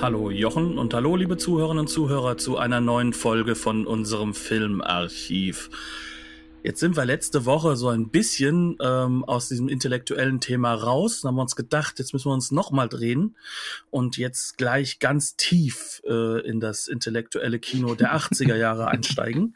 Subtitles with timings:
[0.00, 5.70] Hallo Jochen und hallo liebe Zuhörerinnen und Zuhörer zu einer neuen Folge von unserem Filmarchiv.
[6.64, 11.20] Jetzt sind wir letzte Woche so ein bisschen ähm, aus diesem intellektuellen Thema raus.
[11.20, 13.36] Dann haben wir uns gedacht, jetzt müssen wir uns nochmal drehen
[13.90, 19.54] und jetzt gleich ganz tief äh, in das intellektuelle Kino der 80er Jahre einsteigen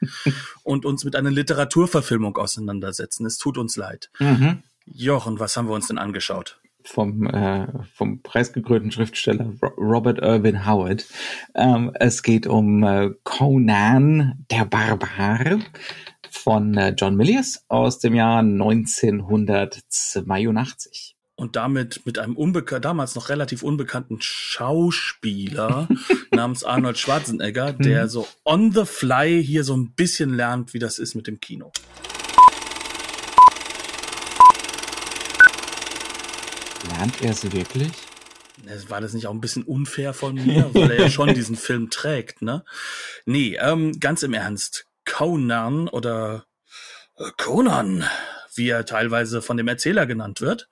[0.62, 3.26] und uns mit einer Literaturverfilmung auseinandersetzen.
[3.26, 4.10] Es tut uns leid.
[4.18, 4.62] Mhm.
[4.84, 6.60] Jochen, was haben wir uns denn angeschaut?
[6.88, 11.04] Vom, äh, vom preisgekrönten Schriftsteller Robert Irwin Howard.
[11.54, 15.58] Ähm, es geht um äh, Conan der Barbar
[16.30, 22.36] von äh, John Milius aus dem Jahr 1982 und damit mit einem
[22.80, 25.86] damals noch relativ unbekannten Schauspieler
[26.32, 28.08] namens Arnold Schwarzenegger, der mhm.
[28.08, 31.70] so on the fly hier so ein bisschen lernt, wie das ist mit dem Kino.
[36.98, 37.92] Lernt er es wirklich?
[38.88, 41.90] War das nicht auch ein bisschen unfair von mir, weil er ja schon diesen Film
[41.90, 42.64] trägt, ne?
[43.24, 44.86] Nee, ähm, ganz im Ernst.
[45.04, 46.46] Conan oder
[47.16, 48.04] äh, Conan,
[48.56, 50.68] wie er teilweise von dem Erzähler genannt wird,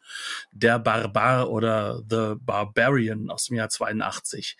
[0.50, 4.56] der Barbar oder The Barbarian aus dem Jahr 82.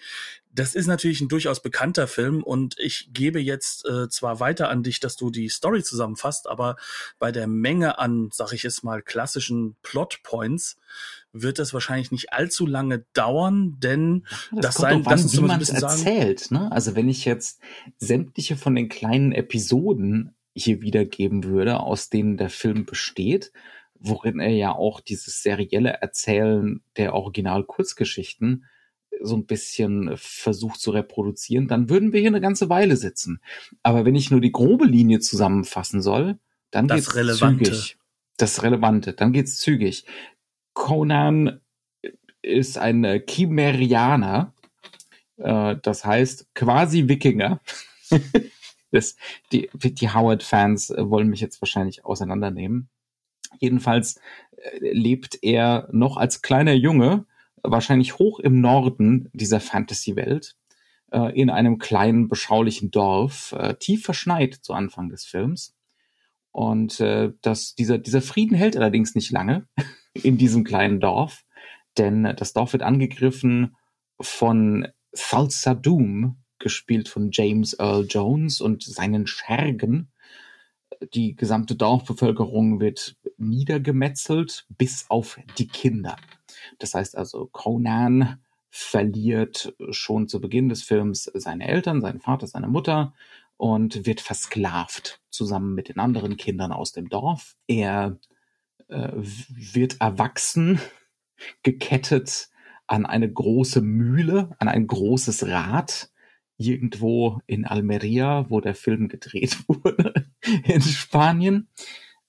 [0.57, 4.83] Das ist natürlich ein durchaus bekannter Film und ich gebe jetzt äh, zwar weiter an
[4.83, 6.77] dich, dass du die Story zusammenfasst, aber
[7.19, 10.79] bei der Menge an, sag ich es mal, klassischen Plotpoints
[11.33, 15.59] wird das wahrscheinlich nicht allzu lange dauern, denn das, das sein, das ist so ein
[15.59, 16.41] bisschen erzählt.
[16.41, 16.65] Sagen.
[16.65, 16.73] Ne?
[16.73, 17.61] Also wenn ich jetzt
[17.99, 23.53] sämtliche von den kleinen Episoden hier wiedergeben würde, aus denen der Film besteht,
[23.99, 28.65] worin er ja auch dieses serielle Erzählen der Original-Kurzgeschichten
[29.23, 33.41] so ein bisschen versucht zu reproduzieren, dann würden wir hier eine ganze Weile sitzen.
[33.83, 36.39] Aber wenn ich nur die grobe Linie zusammenfassen soll,
[36.71, 37.65] dann das geht's Relevante.
[37.65, 37.99] zügig.
[38.37, 40.05] Das Relevante, dann geht's zügig.
[40.75, 41.61] Conan
[42.43, 44.53] ist ein äh, Chimerianer,
[45.39, 47.61] äh, das heißt quasi Wikinger.
[48.91, 49.17] das,
[49.53, 52.89] die, die Howard-Fans äh, wollen mich jetzt wahrscheinlich auseinandernehmen.
[53.59, 54.21] Jedenfalls
[54.57, 57.27] äh, lebt er noch als kleiner Junge,
[57.71, 60.57] wahrscheinlich hoch im Norden dieser Fantasy-Welt,
[61.13, 65.75] äh, in einem kleinen, beschaulichen Dorf, äh, tief verschneit zu Anfang des Films.
[66.53, 69.67] Und äh, das, dieser, dieser Frieden hält allerdings nicht lange
[70.15, 71.45] in diesem kleinen Dorf,
[71.99, 73.77] denn das Dorf wird angegriffen
[74.21, 80.11] von Salsa Doom, gespielt von James Earl Jones und seinen Schergen.
[81.15, 86.17] Die gesamte Dorfbevölkerung wird niedergemetzelt, bis auf die Kinder.
[86.79, 88.39] Das heißt also, Conan
[88.71, 93.15] verliert schon zu Beginn des Films seine Eltern, seinen Vater, seine Mutter
[93.57, 97.57] und wird versklavt zusammen mit den anderen Kindern aus dem Dorf.
[97.67, 98.19] Er
[98.89, 100.81] äh, wird erwachsen,
[101.63, 102.49] gekettet
[102.87, 106.11] an eine große Mühle, an ein großes Rad,
[106.59, 110.31] irgendwo in Almeria, wo der Film gedreht wurde,
[110.65, 111.69] in Spanien,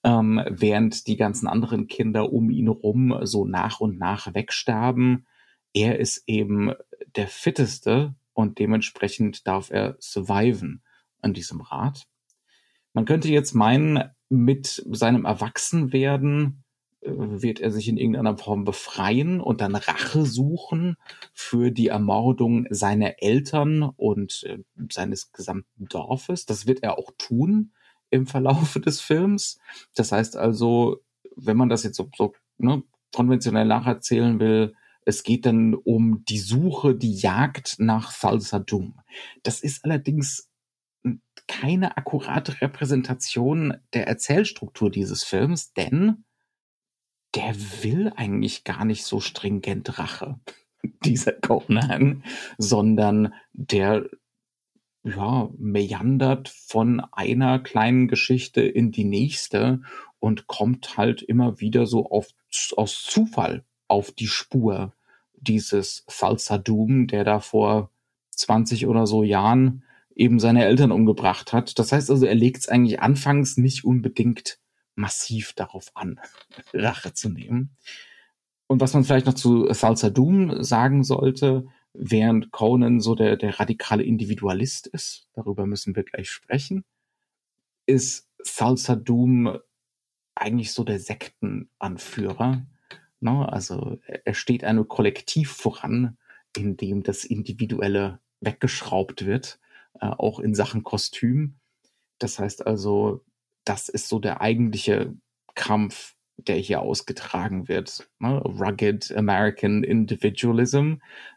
[0.08, 5.26] ähm, während die ganzen anderen Kinder um ihn rum so nach und nach wegsterben.
[5.74, 6.72] Er ist eben
[7.16, 10.82] der fitteste und dementsprechend darf er surviven
[11.20, 12.06] an diesem Rad.
[12.94, 16.64] Man könnte jetzt meinen, mit seinem Erwachsenwerden
[17.00, 20.96] äh, wird er sich in irgendeiner Form befreien und dann Rache suchen
[21.34, 24.58] für die Ermordung seiner Eltern und äh,
[24.90, 26.46] seines gesamten Dorfes.
[26.46, 27.72] Das wird er auch tun
[28.10, 29.58] im Verlaufe des Films.
[29.94, 31.02] Das heißt also,
[31.36, 32.82] wenn man das jetzt so, so ne,
[33.14, 34.74] konventionell nacherzählen will,
[35.04, 39.00] es geht dann um die Suche, die Jagd nach Salsa Doom.
[39.42, 40.50] Das ist allerdings
[41.46, 46.24] keine akkurate Repräsentation der Erzählstruktur dieses Films, denn
[47.34, 50.38] der will eigentlich gar nicht so stringent Rache,
[51.04, 52.22] dieser Conan,
[52.58, 54.08] sondern der
[55.16, 59.82] ja, meandert von einer kleinen Geschichte in die nächste
[60.20, 62.28] und kommt halt immer wieder so auf,
[62.76, 64.92] aus Zufall auf die Spur
[65.34, 67.90] dieses Salsa Doom, der da vor
[68.30, 69.84] 20 oder so Jahren
[70.14, 71.78] eben seine Eltern umgebracht hat.
[71.78, 74.58] Das heißt also, er legt es eigentlich anfangs nicht unbedingt
[74.94, 76.20] massiv darauf an,
[76.74, 77.76] Rache zu nehmen.
[78.66, 83.58] Und was man vielleicht noch zu Salsa Doom sagen sollte, während Conan so der, der
[83.58, 86.84] radikale Individualist ist, darüber müssen wir gleich sprechen,
[87.86, 89.58] ist Salsa Doom
[90.34, 92.66] eigentlich so der Sektenanführer.
[93.20, 93.52] Ne?
[93.52, 96.16] Also er steht einem Kollektiv voran,
[96.56, 99.58] in dem das Individuelle weggeschraubt wird,
[100.00, 101.56] äh, auch in Sachen Kostüm.
[102.18, 103.24] Das heißt also,
[103.64, 105.14] das ist so der eigentliche
[105.54, 108.08] Kampf, der hier ausgetragen wird.
[108.18, 108.40] Ne?
[108.40, 110.94] Rugged American Individualism.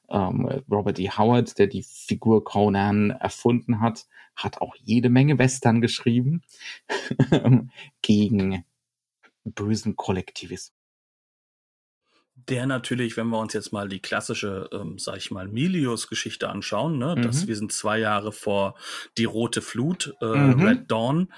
[0.09, 1.09] Ähm, Robert E.
[1.09, 4.05] Howard, der die Figur Conan erfunden hat,
[4.35, 6.41] hat auch jede Menge Western geschrieben
[8.01, 8.63] gegen
[9.43, 10.80] bösen Kollektivismus
[12.49, 16.97] der natürlich, wenn wir uns jetzt mal die klassische, ähm, sag ich mal, Milius-Geschichte anschauen,
[16.97, 17.21] ne, mhm.
[17.21, 18.75] dass wir sind zwei Jahre vor
[19.17, 20.61] die rote Flut, äh, mhm.
[20.61, 21.31] Red Dawn,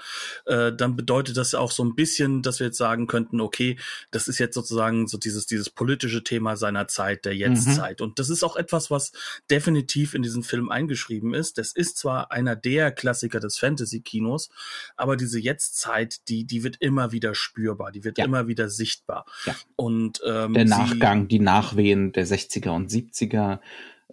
[0.46, 3.78] äh, dann bedeutet das ja auch so ein bisschen, dass wir jetzt sagen könnten, okay,
[4.10, 8.00] das ist jetzt sozusagen so dieses, dieses politische Thema seiner Zeit, der Jetztzeit.
[8.00, 8.06] Mhm.
[8.06, 9.12] Und das ist auch etwas, was
[9.50, 11.58] definitiv in diesen Film eingeschrieben ist.
[11.58, 14.50] Das ist zwar einer der Klassiker des Fantasy-Kinos,
[14.96, 18.24] aber diese Jetztzeit, die, die wird immer wieder spürbar, die wird ja.
[18.24, 19.26] immer wieder sichtbar.
[19.44, 19.54] Ja.
[19.76, 23.60] Und ähm, der Nach Nachgang, die Nachwehen der 60er und 70er.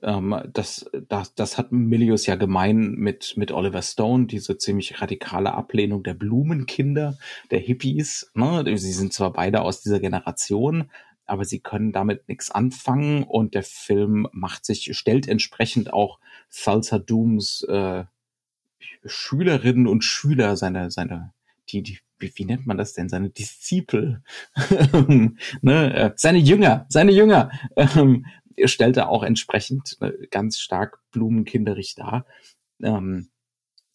[0.02, 5.54] Ähm, das, das, das hat Milius ja gemein mit, mit Oliver Stone, diese ziemlich radikale
[5.54, 7.18] Ablehnung der Blumenkinder,
[7.52, 8.32] der Hippies.
[8.34, 8.78] Ne?
[8.78, 10.90] Sie sind zwar beide aus dieser Generation,
[11.26, 16.20] aber sie können damit nichts anfangen und der Film macht sich, stellt entsprechend auch
[16.50, 18.04] Salsa Dooms äh,
[19.06, 21.34] Schülerinnen und Schüler, seine, seine,
[21.70, 24.24] die, die wie, wie nennt man das denn, seine Disziple,
[25.62, 28.26] ne, äh, seine Jünger, seine Jünger, ähm,
[28.66, 32.26] stellte auch entsprechend äh, ganz stark blumenkinderig dar.
[32.82, 33.30] Ähm,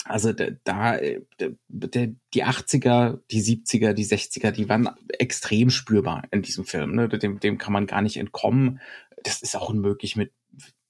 [0.05, 6.65] also da, der, die 80er, die 70er, die 60er, die waren extrem spürbar in diesem
[6.65, 6.95] Film.
[6.95, 7.09] Ne?
[7.09, 8.81] Dem, dem kann man gar nicht entkommen.
[9.25, 10.33] Das ist auch unmöglich mit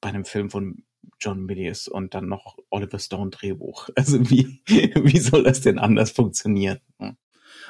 [0.03, 0.85] bei einem Film von
[1.21, 3.89] John Milius und dann noch Oliver Stone Drehbuch.
[3.97, 6.81] Also wie, wie soll das denn anders funktionieren?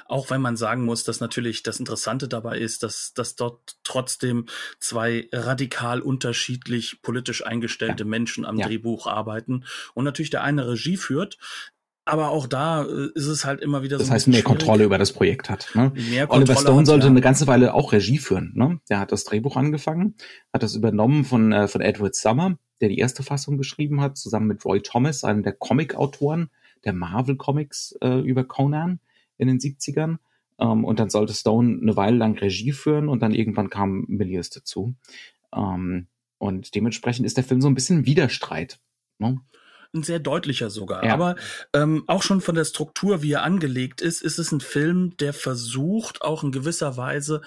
[0.09, 4.47] Auch wenn man sagen muss, dass natürlich das Interessante dabei ist, dass, dass dort trotzdem
[4.79, 8.09] zwei radikal unterschiedlich politisch eingestellte ja.
[8.09, 8.67] Menschen am ja.
[8.67, 11.39] Drehbuch arbeiten und natürlich der eine Regie führt,
[12.07, 14.05] aber auch da äh, ist es halt immer wieder so.
[14.05, 14.45] Das heißt, mehr schwierig.
[14.45, 15.69] Kontrolle über das Projekt hat.
[15.75, 15.93] Ne?
[16.11, 17.11] Mehr Oliver Stone hat, sollte ja.
[17.11, 18.53] eine ganze Weile auch Regie führen.
[18.55, 18.81] Ne?
[18.89, 20.15] Der hat das Drehbuch angefangen,
[20.53, 24.47] hat das übernommen von, äh, von Edward Summer, der die erste Fassung geschrieben hat, zusammen
[24.47, 26.51] mit Roy Thomas, einem der Comic-Autoren
[26.85, 29.01] der Marvel Comics äh, über Conan
[29.39, 30.19] in den 70ern.
[30.59, 34.51] Ähm, und dann sollte Stone eine Weile lang Regie führen und dann irgendwann kam Milius
[34.51, 34.95] dazu.
[35.55, 36.07] Ähm,
[36.39, 38.79] und dementsprechend ist der Film so ein bisschen Widerstreit.
[39.19, 39.41] Ne?
[39.95, 41.05] Ein sehr deutlicher sogar.
[41.05, 41.15] Ja.
[41.15, 41.37] Aber
[41.73, 45.33] ähm, auch schon von der Struktur, wie er angelegt ist, ist es ein Film, der
[45.33, 47.43] versucht, auch in gewisser Weise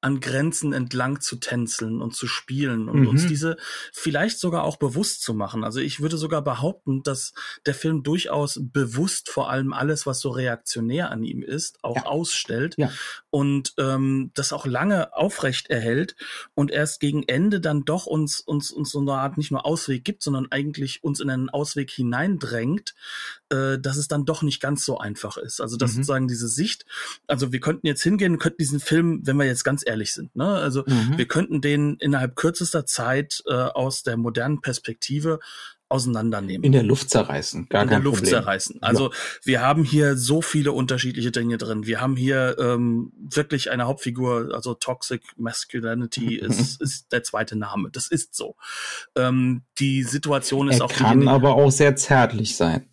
[0.00, 3.08] an Grenzen entlang zu tänzeln und zu spielen und mhm.
[3.08, 3.56] uns diese
[3.92, 5.62] vielleicht sogar auch bewusst zu machen.
[5.62, 7.34] Also ich würde sogar behaupten, dass
[7.66, 12.06] der Film durchaus bewusst vor allem alles, was so reaktionär an ihm ist, auch ja.
[12.06, 12.90] ausstellt ja.
[13.28, 16.16] und ähm, das auch lange aufrecht erhält
[16.54, 20.04] und erst gegen Ende dann doch uns uns uns so eine Art nicht nur Ausweg
[20.04, 22.94] gibt, sondern eigentlich uns in einen Ausweg hineindrängt,
[23.50, 25.60] äh, dass es dann doch nicht ganz so einfach ist.
[25.60, 25.96] Also das mhm.
[25.96, 26.86] sozusagen diese Sicht.
[27.26, 30.34] Also wir könnten jetzt hingehen, könnten diesen Film, wenn wir jetzt ganz ehrlich sind.
[30.34, 30.46] Ne?
[30.46, 31.18] Also mhm.
[31.18, 35.40] wir könnten den innerhalb kürzester Zeit äh, aus der modernen Perspektive
[35.90, 36.62] auseinandernehmen.
[36.64, 38.40] In der Luft zerreißen, gar In der Luft Problem.
[38.40, 38.80] zerreißen.
[38.80, 39.16] Also ja.
[39.42, 41.84] wir haben hier so viele unterschiedliche Dinge drin.
[41.84, 47.90] Wir haben hier ähm, wirklich eine Hauptfigur, also Toxic Masculinity ist, ist der zweite Name.
[47.90, 48.54] Das ist so.
[49.16, 50.92] Ähm, die Situation ist er auch.
[50.92, 52.86] Kann aber auch sehr zärtlich sein.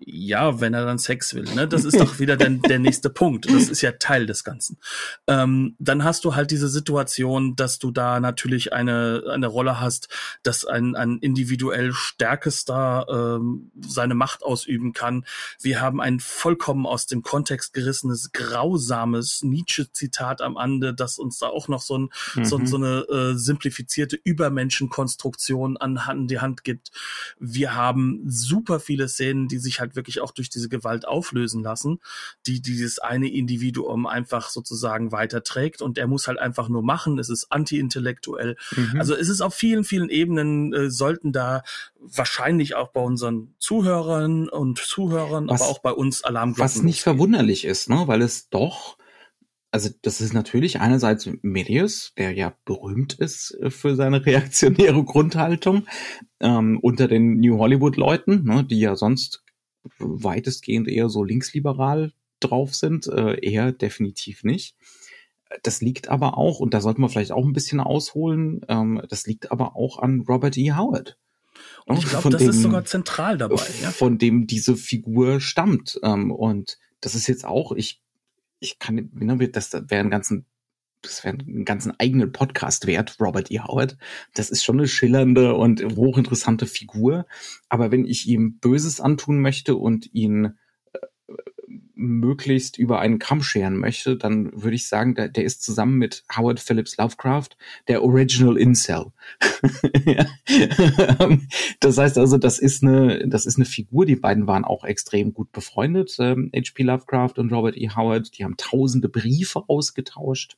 [0.00, 1.66] Ja, wenn er dann Sex will, ne?
[1.66, 3.50] Das ist doch wieder der, der nächste Punkt.
[3.50, 4.78] Das ist ja Teil des Ganzen.
[5.26, 10.08] Ähm, dann hast du halt diese Situation, dass du da natürlich eine, eine Rolle hast,
[10.44, 15.24] dass ein, ein individuell Stärkester ähm, seine Macht ausüben kann.
[15.60, 21.48] Wir haben ein vollkommen aus dem Kontext gerissenes, grausames Nietzsche-Zitat am Ende, das uns da
[21.48, 22.44] auch noch so, ein, mhm.
[22.44, 26.92] so, so eine äh, simplifizierte Übermenschenkonstruktion an, an die Hand gibt.
[27.40, 31.62] Wir haben super viele Szenen, die sich halt halt wirklich auch durch diese Gewalt auflösen
[31.62, 32.00] lassen,
[32.46, 37.28] die dieses eine Individuum einfach sozusagen weiterträgt und er muss halt einfach nur machen, es
[37.28, 38.56] ist anti-intellektuell.
[38.76, 38.98] Mhm.
[38.98, 41.62] Also es ist auf vielen, vielen Ebenen äh, sollten da
[41.98, 46.64] wahrscheinlich auch bei unseren Zuhörern und Zuhörern, was, aber auch bei uns Alarmglocken.
[46.64, 48.98] Was nicht verwunderlich ist, ne, weil es doch
[49.70, 55.86] also das ist natürlich einerseits Medius, der ja berühmt ist äh, für seine reaktionäre Grundhaltung
[56.40, 59.42] ähm, unter den New Hollywood Leuten, ne, die ja sonst
[59.98, 64.76] weitestgehend eher so linksliberal drauf sind, äh, eher definitiv nicht.
[65.62, 69.26] Das liegt aber auch, und da sollten wir vielleicht auch ein bisschen ausholen, ähm, das
[69.26, 70.72] liegt aber auch an Robert E.
[70.72, 71.16] Howard.
[71.86, 73.64] Und ich glaube, das dem, ist sogar zentral dabei.
[73.82, 73.90] Ja?
[73.90, 75.98] Von dem diese Figur stammt.
[76.02, 78.02] Ähm, und das ist jetzt auch, ich,
[78.60, 79.10] ich kann,
[79.52, 80.44] das wäre ein ganzen
[81.02, 83.60] das wäre einen ganzen eigenen Podcast wert, Robert E.
[83.60, 83.96] Howard.
[84.34, 87.26] Das ist schon eine schillernde und hochinteressante Figur.
[87.68, 90.58] Aber wenn ich ihm Böses antun möchte und ihn
[91.98, 96.22] möglichst über einen Kamm scheren möchte, dann würde ich sagen, der, der ist zusammen mit
[96.34, 97.50] Howard Phillips Lovecraft
[97.88, 99.06] der Original Incel.
[101.80, 104.06] das heißt also, das ist eine, das ist eine Figur.
[104.06, 106.84] Die beiden waren auch extrem gut befreundet, ähm, H.P.
[106.84, 107.90] Lovecraft und Robert E.
[107.90, 108.38] Howard.
[108.38, 110.56] Die haben tausende Briefe ausgetauscht.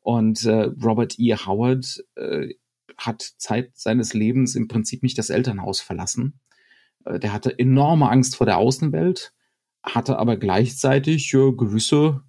[0.00, 1.34] Und äh, Robert E.
[1.34, 2.54] Howard äh,
[2.96, 6.40] hat Zeit seines Lebens im Prinzip nicht das Elternhaus verlassen.
[7.04, 9.34] Äh, der hatte enorme Angst vor der Außenwelt
[9.82, 12.22] hatte aber gleichzeitig äh, gewisse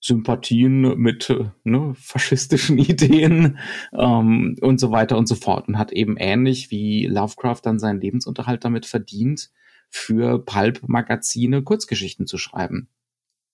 [0.00, 3.58] Sympathien mit äh, ne, faschistischen Ideen
[3.92, 8.00] ähm, und so weiter und so fort und hat eben ähnlich wie Lovecraft dann seinen
[8.00, 9.50] Lebensunterhalt damit verdient,
[9.88, 12.88] für Pulp-Magazine Kurzgeschichten zu schreiben.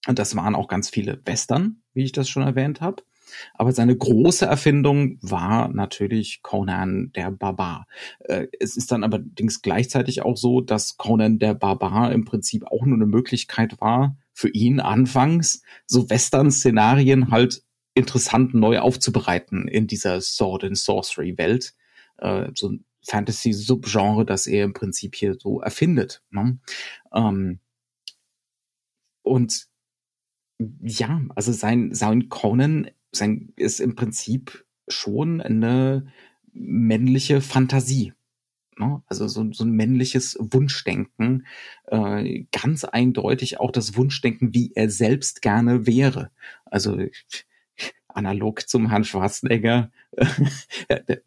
[0.09, 3.03] Und das waren auch ganz viele Western, wie ich das schon erwähnt habe.
[3.55, 7.87] Aber seine große Erfindung war natürlich Conan der Barbar.
[8.21, 12.85] Äh, es ist dann allerdings gleichzeitig auch so, dass Conan der Barbar im Prinzip auch
[12.85, 17.63] nur eine Möglichkeit war, für ihn anfangs so Western-Szenarien halt
[17.95, 21.75] interessant neu aufzubereiten in dieser Sword and Sorcery Welt.
[22.19, 26.23] Äh, so ein Fantasy-Subgenre, das er im Prinzip hier so erfindet.
[26.31, 26.59] Ne?
[27.13, 27.61] Ähm,
[29.23, 29.67] und
[30.81, 36.07] ja, also sein, sein Conan sein, ist im Prinzip schon eine
[36.53, 38.13] männliche Fantasie.
[38.79, 39.03] Ne?
[39.07, 41.47] Also so, so ein männliches Wunschdenken,
[41.87, 46.31] äh, ganz eindeutig auch das Wunschdenken, wie er selbst gerne wäre.
[46.65, 46.99] Also
[48.09, 49.91] analog zum Herrn Schwarzenegger,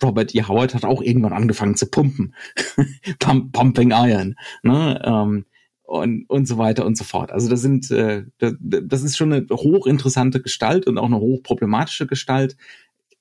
[0.03, 0.43] Robert E.
[0.43, 2.35] Howard hat auch irgendwann angefangen zu pumpen.
[3.19, 4.35] Pump, pumping Iron.
[4.63, 5.01] Ne?
[5.03, 5.45] Ähm,
[5.85, 7.31] und, und so weiter und so fort.
[7.31, 12.07] Also das sind, äh, das, das ist schon eine hochinteressante Gestalt und auch eine hochproblematische
[12.07, 12.57] Gestalt.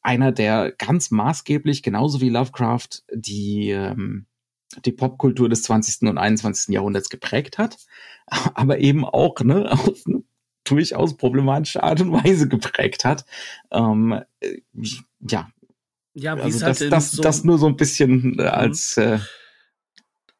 [0.02, 4.26] Einer, der ganz maßgeblich, genauso wie Lovecraft, die, ähm,
[4.84, 6.08] die Popkultur des 20.
[6.08, 6.74] und 21.
[6.74, 7.78] Jahrhunderts geprägt hat,
[8.54, 10.22] aber eben auch ne, auf eine
[10.64, 13.24] durchaus problematische Art und Weise geprägt hat.
[13.70, 14.60] Ähm, äh,
[15.20, 15.48] ja,
[16.14, 19.18] ja, wie also halt das, das, so das nur so ein bisschen äh, als äh,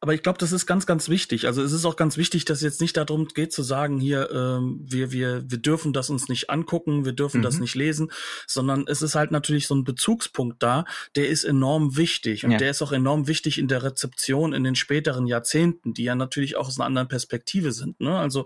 [0.05, 1.47] aber ich glaube, das ist ganz, ganz wichtig.
[1.47, 4.31] Also es ist auch ganz wichtig, dass es jetzt nicht darum geht zu sagen, hier,
[4.31, 7.43] ähm, wir, wir, wir dürfen das uns nicht angucken, wir dürfen mhm.
[7.43, 8.13] das nicht lesen,
[8.47, 10.85] sondern es ist halt natürlich so ein Bezugspunkt da,
[11.17, 12.45] der ist enorm wichtig.
[12.45, 12.59] Und ja.
[12.59, 16.57] der ist auch enorm wichtig in der Rezeption in den späteren Jahrzehnten, die ja natürlich
[16.57, 17.99] auch aus einer anderen Perspektive sind.
[17.99, 18.15] Ne?
[18.15, 18.45] Also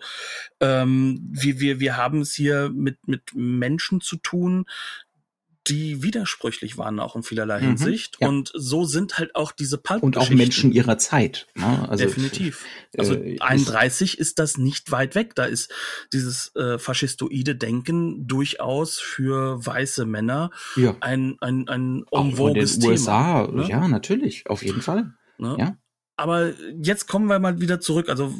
[0.61, 4.65] ähm, wir, wir, wir haben es hier mit, mit Menschen zu tun,
[5.69, 8.19] die widersprüchlich waren auch in vielerlei mhm, Hinsicht.
[8.21, 8.29] Ja.
[8.29, 11.47] Und so sind halt auch diese Pulp Und auch Menschen ihrer Zeit.
[11.55, 11.89] Ne?
[11.89, 12.65] Also, Definitiv.
[12.97, 15.35] Also äh, 31 ist das nicht weit weg.
[15.35, 15.73] Da ist
[16.13, 20.97] dieses äh, faschistoide Denken durchaus für weiße Männer ja.
[21.01, 22.93] ein, ein, ein en vogues Thema.
[22.93, 23.69] USA, ne?
[23.69, 25.13] ja, natürlich, auf jeden Fall.
[25.39, 25.57] Ne?
[25.59, 25.77] Ja.
[26.19, 28.09] Aber jetzt kommen wir mal wieder zurück.
[28.09, 28.35] Also,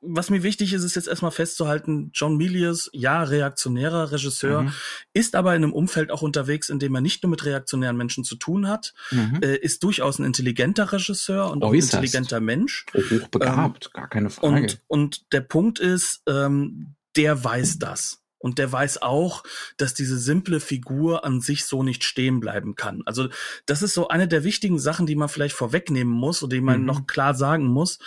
[0.00, 4.72] was mir wichtig ist, ist jetzt erstmal festzuhalten, John Milius, ja, reaktionärer Regisseur, mhm.
[5.12, 8.22] ist aber in einem Umfeld auch unterwegs, in dem er nicht nur mit reaktionären Menschen
[8.22, 9.40] zu tun hat, mhm.
[9.42, 12.86] äh, ist durchaus ein intelligenter Regisseur und auch ein intelligenter Mensch.
[12.94, 14.54] Oh, hochbegabt, ähm, gar keine Frage.
[14.54, 18.23] Und, und der Punkt ist, ähm, der weiß das.
[18.44, 19.42] Und der weiß auch,
[19.78, 23.00] dass diese simple Figur an sich so nicht stehen bleiben kann.
[23.06, 23.30] Also
[23.64, 26.80] das ist so eine der wichtigen Sachen, die man vielleicht vorwegnehmen muss oder die man
[26.80, 26.84] mhm.
[26.84, 28.00] noch klar sagen muss.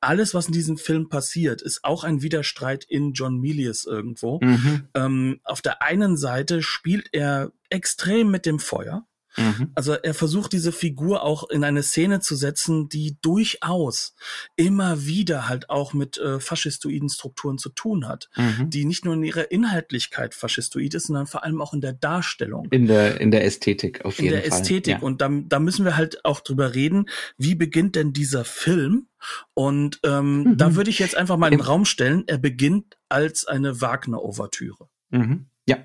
[0.00, 4.40] Alles, was in diesem Film passiert, ist auch ein Widerstreit in John Milius irgendwo.
[4.42, 4.88] Mhm.
[4.94, 9.06] Ähm, auf der einen Seite spielt er extrem mit dem Feuer.
[9.36, 9.70] Mhm.
[9.74, 14.14] Also er versucht diese Figur auch in eine Szene zu setzen, die durchaus
[14.56, 18.70] immer wieder halt auch mit äh, faschistoiden Strukturen zu tun hat, mhm.
[18.70, 22.68] die nicht nur in ihrer Inhaltlichkeit faschistoid ist, sondern vor allem auch in der Darstellung.
[22.70, 24.38] In der in der Ästhetik auf jeden Fall.
[24.38, 24.60] In der Fall.
[24.60, 25.00] Ästhetik ja.
[25.00, 29.08] und da, da müssen wir halt auch drüber reden, wie beginnt denn dieser Film?
[29.54, 30.56] Und ähm, mhm.
[30.56, 34.88] da würde ich jetzt einfach mal in den Raum stellen, er beginnt als eine Wagner-Ouvertüre.
[35.10, 35.46] Mhm.
[35.66, 35.78] Ja.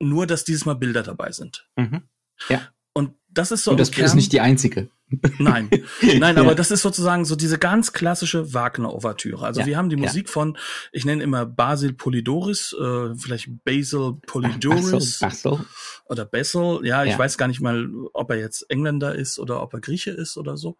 [0.00, 1.68] Nur, dass dieses Mal Bilder dabei sind.
[1.76, 2.02] Mhm.
[2.48, 2.62] Ja.
[2.92, 3.72] Und das ist so.
[3.72, 4.90] Und das ist nicht die einzige.
[5.38, 5.70] Nein,
[6.18, 9.44] nein, aber das ist sozusagen so diese ganz klassische Wagner-Ouvertüre.
[9.44, 10.32] Also ja, wir haben die Musik ja.
[10.32, 10.58] von,
[10.92, 15.60] ich nenne immer Basil Polidoris, äh, vielleicht Basil Polidoris Basil,
[16.04, 16.80] oder Basil.
[16.82, 17.18] Ja, ich ja.
[17.18, 20.58] weiß gar nicht mal, ob er jetzt Engländer ist oder ob er Grieche ist oder
[20.58, 20.76] so.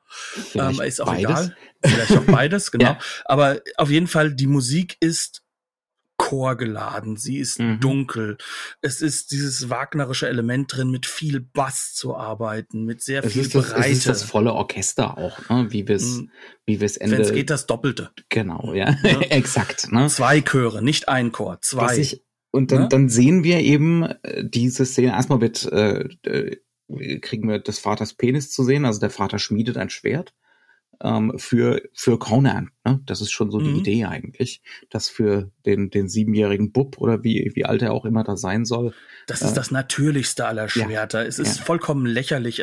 [0.54, 1.24] Ähm, ist auch beides.
[1.24, 1.56] egal.
[1.82, 2.98] Vielleicht auch beides, genau.
[3.24, 5.42] Aber auf jeden Fall, die Musik ist
[6.28, 7.80] chorgeladen, sie ist mhm.
[7.80, 8.36] dunkel.
[8.82, 13.42] Es ist dieses wagnerische Element drin, mit viel Bass zu arbeiten, mit sehr es viel
[13.42, 13.88] ist das, Breite.
[13.88, 15.68] Es ist das volle Orchester auch, ne?
[15.70, 16.30] wie wir es mhm.
[16.66, 17.16] wie wir es Ende.
[17.16, 18.10] Wenn es geht, das Doppelte.
[18.28, 19.20] Genau, ja, ja.
[19.30, 19.90] exakt.
[19.90, 20.08] Ne?
[20.08, 21.96] Zwei Chöre, nicht ein Chor, zwei.
[21.96, 22.88] Ich, und dann, ne?
[22.88, 25.12] dann sehen wir eben äh, diese Szene.
[25.12, 26.56] Erstmal wird äh, äh,
[27.20, 30.34] kriegen wir des Vaters Penis zu sehen, also der Vater schmiedet ein Schwert
[31.02, 32.70] ähm, für, für Conan.
[32.84, 33.00] Ne?
[33.06, 33.78] Das ist schon so die mhm.
[33.78, 38.24] Idee eigentlich, dass für den, den siebenjährigen Bub oder wie, wie alt er auch immer
[38.24, 38.94] da sein soll.
[39.28, 41.22] Das ist das natürlichste aller Schwerter.
[41.22, 41.64] Ja, es ist ja.
[41.64, 42.62] vollkommen lächerlich.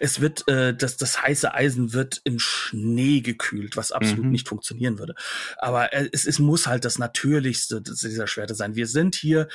[0.00, 4.30] Es wird, äh, das, das heiße Eisen wird im Schnee gekühlt, was absolut mhm.
[4.30, 5.14] nicht funktionieren würde.
[5.58, 8.74] Aber äh, es, es muss halt das natürlichste dieser Schwerter sein.
[8.74, 9.48] Wir sind hier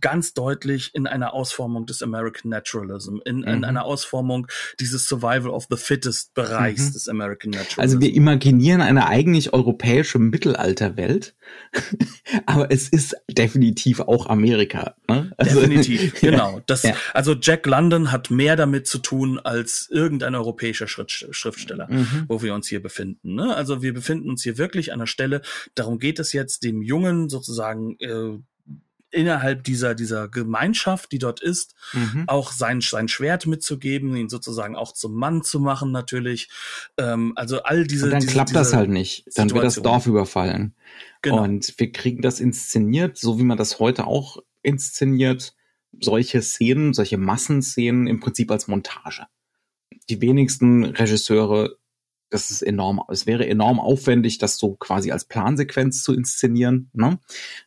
[0.00, 3.44] ganz deutlich in einer Ausformung des American Naturalism, in, mhm.
[3.44, 4.48] in einer Ausformung
[4.80, 6.92] dieses Survival of the Fittest Bereichs mhm.
[6.92, 7.80] des American Naturalism.
[7.80, 11.36] Also wir imaginieren eine eigentlich europäische Mittelalterwelt,
[12.46, 14.96] aber es ist definitiv auch Amerika.
[15.08, 15.32] Ne?
[15.36, 16.60] Also, definitiv, genau.
[16.66, 16.94] Das, ja.
[17.14, 22.24] Also Jack London hat mehr damit zu tun als irgendein europäischer Schriftsteller, mhm.
[22.28, 23.34] wo wir uns hier befinden.
[23.34, 23.54] Ne?
[23.54, 25.42] Also wir befinden uns hier wirklich an der Stelle,
[25.74, 28.38] darum geht es jetzt, dem Jungen sozusagen äh,
[29.10, 32.24] innerhalb dieser, dieser Gemeinschaft, die dort ist, mhm.
[32.26, 36.48] auch sein, sein Schwert mitzugeben, ihn sozusagen auch zum Mann zu machen, natürlich.
[36.96, 38.06] Ähm, also all diese.
[38.06, 39.26] Und dann diese, klappt diese das halt nicht.
[39.26, 39.54] Dann Situation.
[39.54, 40.74] wird das Dorf überfallen.
[41.22, 41.42] Genau.
[41.42, 45.54] Und wir kriegen das inszeniert, so wie man das heute auch inszeniert,
[46.00, 49.26] solche Szenen, solche Massenszenen im Prinzip als Montage.
[50.08, 51.76] Die wenigsten Regisseure
[52.30, 56.88] das ist enorm, es wäre enorm aufwendig, das so quasi als Plansequenz zu inszenieren.
[56.92, 57.18] Ne?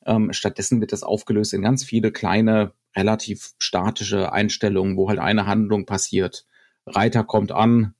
[0.05, 5.45] Ähm, stattdessen wird das aufgelöst in ganz viele kleine, relativ statische Einstellungen, wo halt eine
[5.45, 6.45] Handlung passiert.
[6.85, 7.93] Reiter kommt an,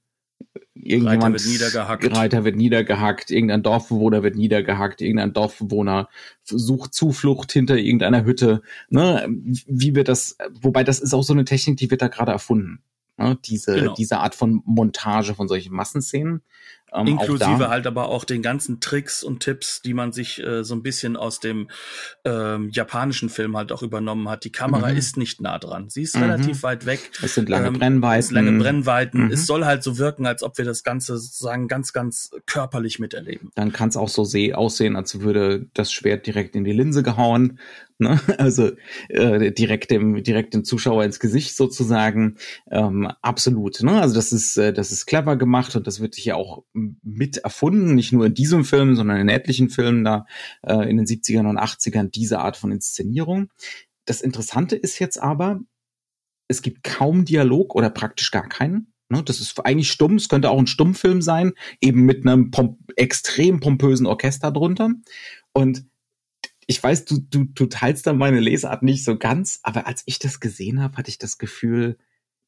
[0.73, 2.17] irgendjemand Reiter wird niedergehackt.
[2.17, 6.09] Reiter wird niedergehackt, irgendein Dorfbewohner wird niedergehackt, irgendein Dorfbewohner
[6.43, 8.61] sucht Zuflucht hinter irgendeiner Hütte.
[8.89, 9.25] Ne?
[9.27, 12.83] Wie wird das, wobei das ist auch so eine Technik, die wird da gerade erfunden.
[13.17, 13.37] Ne?
[13.45, 13.93] Diese, genau.
[13.93, 16.41] diese Art von Montage von solchen Massenszenen.
[16.93, 20.75] Ähm, Inklusive halt aber auch den ganzen Tricks und Tipps, die man sich äh, so
[20.75, 21.69] ein bisschen aus dem
[22.25, 24.43] ähm, japanischen Film halt auch übernommen hat.
[24.43, 24.97] Die Kamera mhm.
[24.97, 25.89] ist nicht nah dran.
[25.89, 26.23] Sie ist mhm.
[26.23, 27.11] relativ weit weg.
[27.21, 28.19] Es sind lange ähm, Brennweiten.
[28.19, 29.25] Es lange Brennweiten.
[29.25, 29.31] Mhm.
[29.31, 33.51] Es soll halt so wirken, als ob wir das Ganze sozusagen ganz, ganz körperlich miterleben.
[33.55, 37.59] Dann kann es auch so aussehen, als würde das Schwert direkt in die Linse gehauen.
[37.99, 38.19] Ne?
[38.37, 38.71] Also
[39.09, 42.37] äh, direkt dem direkt dem Zuschauer ins Gesicht sozusagen.
[42.69, 43.81] Ähm, absolut.
[43.81, 44.01] Ne?
[44.01, 46.63] Also das ist äh, das ist clever gemacht und das wird hier auch
[47.01, 50.25] mit erfunden, nicht nur in diesem Film, sondern in etlichen Filmen da
[50.61, 53.49] äh, in den 70ern und 80ern diese Art von Inszenierung.
[54.05, 55.61] Das Interessante ist jetzt aber,
[56.47, 58.93] es gibt kaum Dialog oder praktisch gar keinen.
[59.09, 59.23] Ne?
[59.23, 63.59] Das ist eigentlich stumm, es könnte auch ein Stummfilm sein, eben mit einem pomp extrem
[63.59, 64.91] pompösen Orchester drunter.
[65.53, 65.85] Und
[66.67, 70.19] ich weiß, du, du, du teilst da meine Lesart nicht so ganz, aber als ich
[70.19, 71.97] das gesehen habe, hatte ich das Gefühl,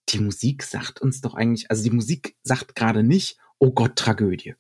[0.10, 4.56] die Musik sagt uns doch eigentlich, also die Musik sagt gerade nicht, oh Gott, Tragödie.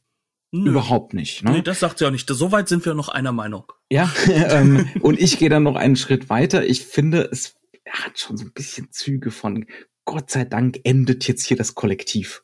[0.51, 0.71] Nö.
[0.71, 1.43] Überhaupt nicht.
[1.43, 1.51] Ne?
[1.51, 2.29] Nee, das sagt sie auch nicht.
[2.29, 3.71] So weit sind wir noch einer Meinung.
[3.91, 6.65] Ja, ähm, und ich gehe dann noch einen Schritt weiter.
[6.65, 7.55] Ich finde, es
[7.89, 9.65] hat schon so ein bisschen Züge von
[10.05, 12.43] Gott sei Dank endet jetzt hier das Kollektiv.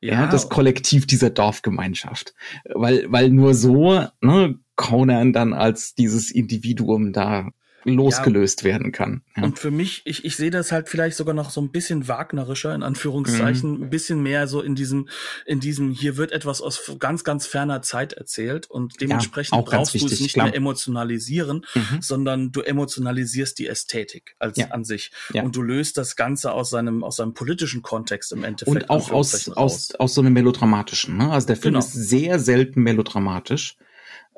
[0.00, 2.34] Ja, ja das Kollektiv dieser Dorfgemeinschaft.
[2.64, 7.50] Weil, weil nur so, ne, Conan dann als dieses Individuum da
[7.84, 9.22] losgelöst ja, werden kann.
[9.36, 9.42] Ja.
[9.42, 12.74] Und für mich, ich, ich sehe das halt vielleicht sogar noch so ein bisschen wagnerischer,
[12.74, 13.82] in Anführungszeichen, mhm.
[13.84, 15.08] ein bisschen mehr so in diesem,
[15.46, 19.94] in diesem, hier wird etwas aus ganz, ganz ferner Zeit erzählt und dementsprechend ja, brauchst
[19.94, 20.46] du es nicht klar.
[20.46, 22.02] mehr emotionalisieren, mhm.
[22.02, 25.10] sondern du emotionalisierst die Ästhetik als an sich.
[25.32, 28.76] Und du löst das Ganze aus seinem, aus seinem politischen Kontext im Endeffekt.
[28.76, 31.16] Und auch aus, aus, aus so einem melodramatischen.
[31.16, 31.30] Ne?
[31.30, 31.84] Also der Film genau.
[31.84, 33.76] ist sehr selten melodramatisch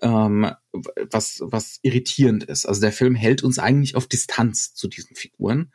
[0.03, 2.67] ähm, was, was irritierend ist.
[2.67, 5.73] Also der Film hält uns eigentlich auf Distanz zu diesen Figuren.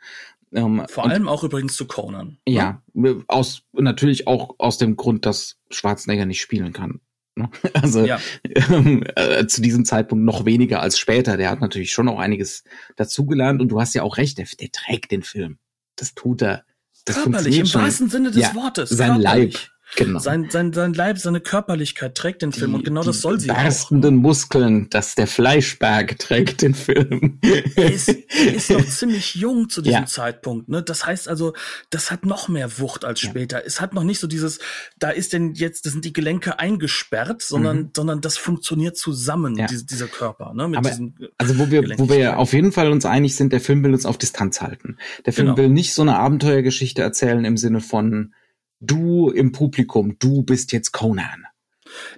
[0.52, 2.38] Ähm, Vor allem auch übrigens zu Conan.
[2.46, 2.54] Ne?
[2.54, 2.82] Ja,
[3.26, 7.00] aus, natürlich auch aus dem Grund, dass Schwarzenegger nicht spielen kann.
[7.34, 7.50] Ne?
[7.74, 8.18] Also ja.
[8.44, 11.36] ähm, äh, zu diesem Zeitpunkt noch weniger als später.
[11.36, 12.64] Der hat natürlich schon auch einiges
[12.96, 15.58] dazugelernt und du hast ja auch recht, der, der trägt den Film.
[15.96, 16.64] Das tut er.
[17.04, 18.90] Das Körperlich, im wahrsten Sinne des ja, Wortes.
[18.90, 19.54] Sein körperlich.
[19.54, 20.18] Leib Genau.
[20.18, 23.48] Sein, sein, sein Leib, seine Körperlichkeit trägt den Film die, und genau das soll sie
[23.48, 24.22] berstenden auch.
[24.22, 27.38] Muskeln, dass der Fleischberg trägt den Film.
[27.74, 30.06] Er ist, er ist noch ziemlich jung zu diesem ja.
[30.06, 30.68] Zeitpunkt.
[30.68, 30.82] Ne?
[30.82, 31.54] Das heißt also,
[31.90, 33.60] das hat noch mehr Wucht als später.
[33.60, 33.64] Ja.
[33.66, 34.58] Es hat noch nicht so dieses,
[34.98, 37.90] da ist denn jetzt, das sind die Gelenke eingesperrt, sondern, mhm.
[37.96, 39.66] sondern das funktioniert zusammen, ja.
[39.66, 40.52] diese, dieser Körper.
[40.54, 40.68] Ne?
[40.68, 40.90] Mit Aber,
[41.38, 44.04] also wo wir, wo wir auf jeden Fall uns einig sind, der Film will uns
[44.04, 44.98] auf Distanz halten.
[45.24, 45.56] Der Film genau.
[45.56, 48.34] will nicht so eine Abenteuergeschichte erzählen im Sinne von
[48.80, 51.46] du im Publikum, du bist jetzt Conan.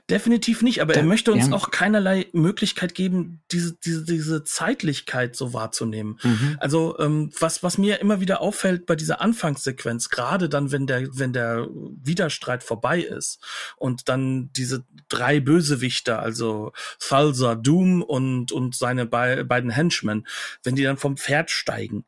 [0.09, 1.53] Definitiv nicht, aber da, er möchte uns ja.
[1.53, 6.19] auch keinerlei Möglichkeit geben, diese, diese, diese Zeitlichkeit so wahrzunehmen.
[6.23, 6.57] Mhm.
[6.59, 11.09] Also ähm, was, was mir immer wieder auffällt bei dieser Anfangssequenz, gerade dann, wenn der,
[11.17, 13.41] wenn der Widerstreit vorbei ist
[13.77, 20.27] und dann diese drei Bösewichter, also Falsa, Doom und, und seine be beiden Henchmen,
[20.63, 22.05] wenn die dann vom Pferd steigen,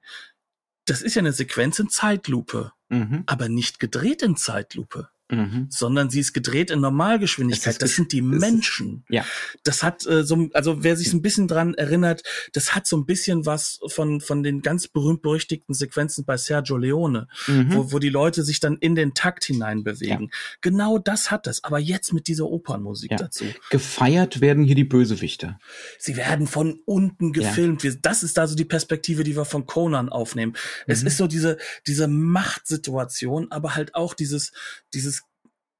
[0.84, 3.24] das ist ja eine Sequenz in Zeitlupe, mhm.
[3.26, 5.66] aber nicht gedreht in Zeitlupe mhm.
[5.70, 7.80] sondern sie ist gedreht in Normalgeschwindigkeit.
[7.80, 9.04] Das sind die Menschen.
[9.08, 9.24] ja.
[9.64, 13.06] Das hat äh, so, also wer sich ein bisschen dran erinnert, das hat so ein
[13.06, 17.74] bisschen was von von den ganz berühmt berüchtigten Sequenzen bei Sergio Leone, mhm.
[17.74, 20.24] wo, wo die Leute sich dann in den Takt hinein bewegen.
[20.30, 20.38] Ja.
[20.60, 23.16] Genau das hat das, aber jetzt mit dieser Opernmusik ja.
[23.16, 23.44] dazu.
[23.70, 25.58] Gefeiert werden hier die Bösewichter.
[25.98, 27.82] Sie werden von unten gefilmt.
[27.84, 27.92] Ja.
[28.02, 30.52] Das ist da so die Perspektive, die wir von Conan aufnehmen.
[30.52, 30.92] Mhm.
[30.92, 34.52] Es ist so diese diese Machtsituation, aber halt auch dieses
[34.94, 35.21] dieses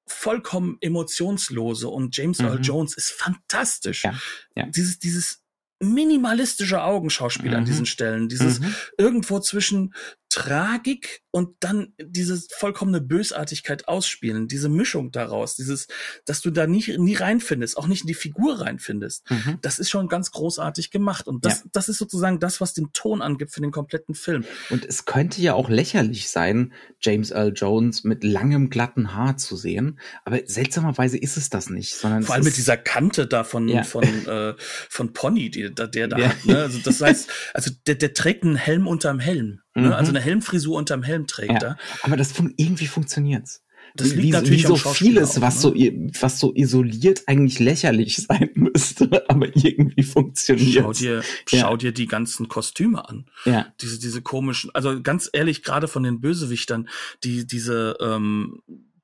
[0.07, 2.47] vollkommen emotionslose und James mhm.
[2.47, 4.05] Earl Jones ist fantastisch.
[4.05, 4.15] Ja,
[4.57, 4.67] ja.
[4.67, 5.43] Dieses, dieses
[5.81, 7.57] minimalistische Augenschauspiel mhm.
[7.57, 8.75] an diesen Stellen, dieses mhm.
[8.99, 9.95] irgendwo zwischen
[10.29, 15.89] Tragik und dann diese vollkommene Bösartigkeit ausspielen, diese Mischung daraus, dieses,
[16.27, 19.29] dass du da nie, nie reinfindest, auch nicht in die Figur reinfindest.
[19.31, 19.59] Mhm.
[19.63, 21.27] Das ist schon ganz großartig gemacht.
[21.27, 21.71] Und das, ja.
[21.73, 24.45] das ist sozusagen das, was den Ton angibt für den kompletten Film.
[24.69, 29.57] Und es könnte ja auch lächerlich sein, James Earl Jones mit langem, glatten Haar zu
[29.57, 29.99] sehen.
[30.27, 32.25] Aber seltsamerweise ist es das nicht, sondern.
[32.25, 33.85] Vor allem mit dieser Kante da von, ja.
[33.85, 36.29] von, äh, von Pony, die, der da ja.
[36.29, 36.45] hat.
[36.45, 36.59] Ne?
[36.59, 39.63] Also das heißt, also der, der trägt einen Helm unterm Helm.
[39.75, 39.87] Ne?
[39.87, 39.93] Mhm.
[39.95, 41.69] Also eine Helmfrisur unterm Helm trägt ja.
[41.71, 41.79] er.
[42.03, 43.63] Aber das fun irgendwie funktioniert's.
[43.95, 45.61] Das liegt wie, natürlich wie so vieles, was ne?
[45.61, 45.75] so
[46.21, 50.85] was so isoliert eigentlich lächerlich sein müsste, aber irgendwie funktioniert.
[50.85, 51.59] Schau dir, ja.
[51.61, 53.27] schau dir die ganzen Kostüme an.
[53.45, 53.73] Ja.
[53.81, 56.89] Diese diese komischen, also ganz ehrlich, gerade von den Bösewichtern,
[57.23, 58.63] die diese ähm,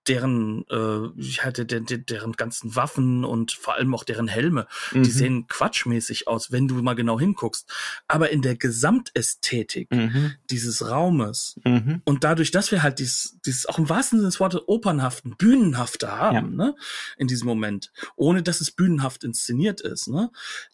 [0.08, 4.66] deren, äh, ich hatte de, de, deren ganzen Waffen und vor allem auch deren Helme,
[4.92, 5.02] mhm.
[5.02, 7.70] die sehen quatschmäßig aus, wenn du mal genau hinguckst.
[8.08, 10.34] Aber in der Gesamtästhetik mhm.
[10.50, 12.02] dieses Raumes mhm.
[12.04, 16.10] und dadurch, dass wir halt dieses, dieses auch im wahrsten Sinne des Wortes opernhaften, bühnenhafte
[16.10, 16.66] haben, ja.
[16.66, 16.74] ne,
[17.16, 20.30] in diesem Moment, ohne dass es bühnenhaft inszeniert ist, ne,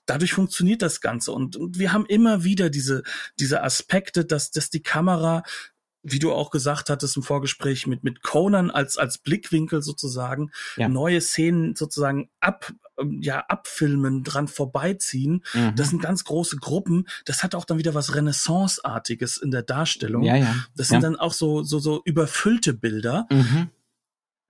[0.06, 3.02] dadurch funktioniert das Ganze und, und wir haben immer wieder diese,
[3.38, 5.42] diese Aspekte, dass, dass die Kamera
[6.04, 10.88] wie du auch gesagt hattest im Vorgespräch, mit, mit Conan als, als Blickwinkel sozusagen, ja.
[10.88, 15.42] neue Szenen sozusagen ab, ähm, ja, abfilmen, dran vorbeiziehen.
[15.54, 15.74] Mhm.
[15.76, 17.08] Das sind ganz große Gruppen.
[17.24, 20.22] Das hat auch dann wieder was Renaissance-artiges in der Darstellung.
[20.22, 20.54] Ja, ja.
[20.76, 21.08] Das sind ja.
[21.08, 23.26] dann auch so, so, so überfüllte Bilder.
[23.30, 23.70] Mhm.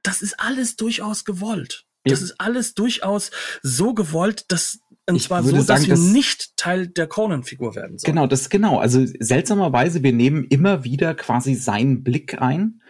[0.03, 1.87] Das ist alles durchaus gewollt.
[2.07, 3.31] Das ist alles durchaus
[3.63, 7.99] so gewollt, dass und ich zwar so, dass sagen, wir nicht Teil der Conan-Figur werden
[7.99, 8.15] sollen.
[8.15, 8.79] Genau, das genau.
[8.79, 12.81] Also seltsamerweise, wir nehmen immer wieder quasi seinen Blick ein,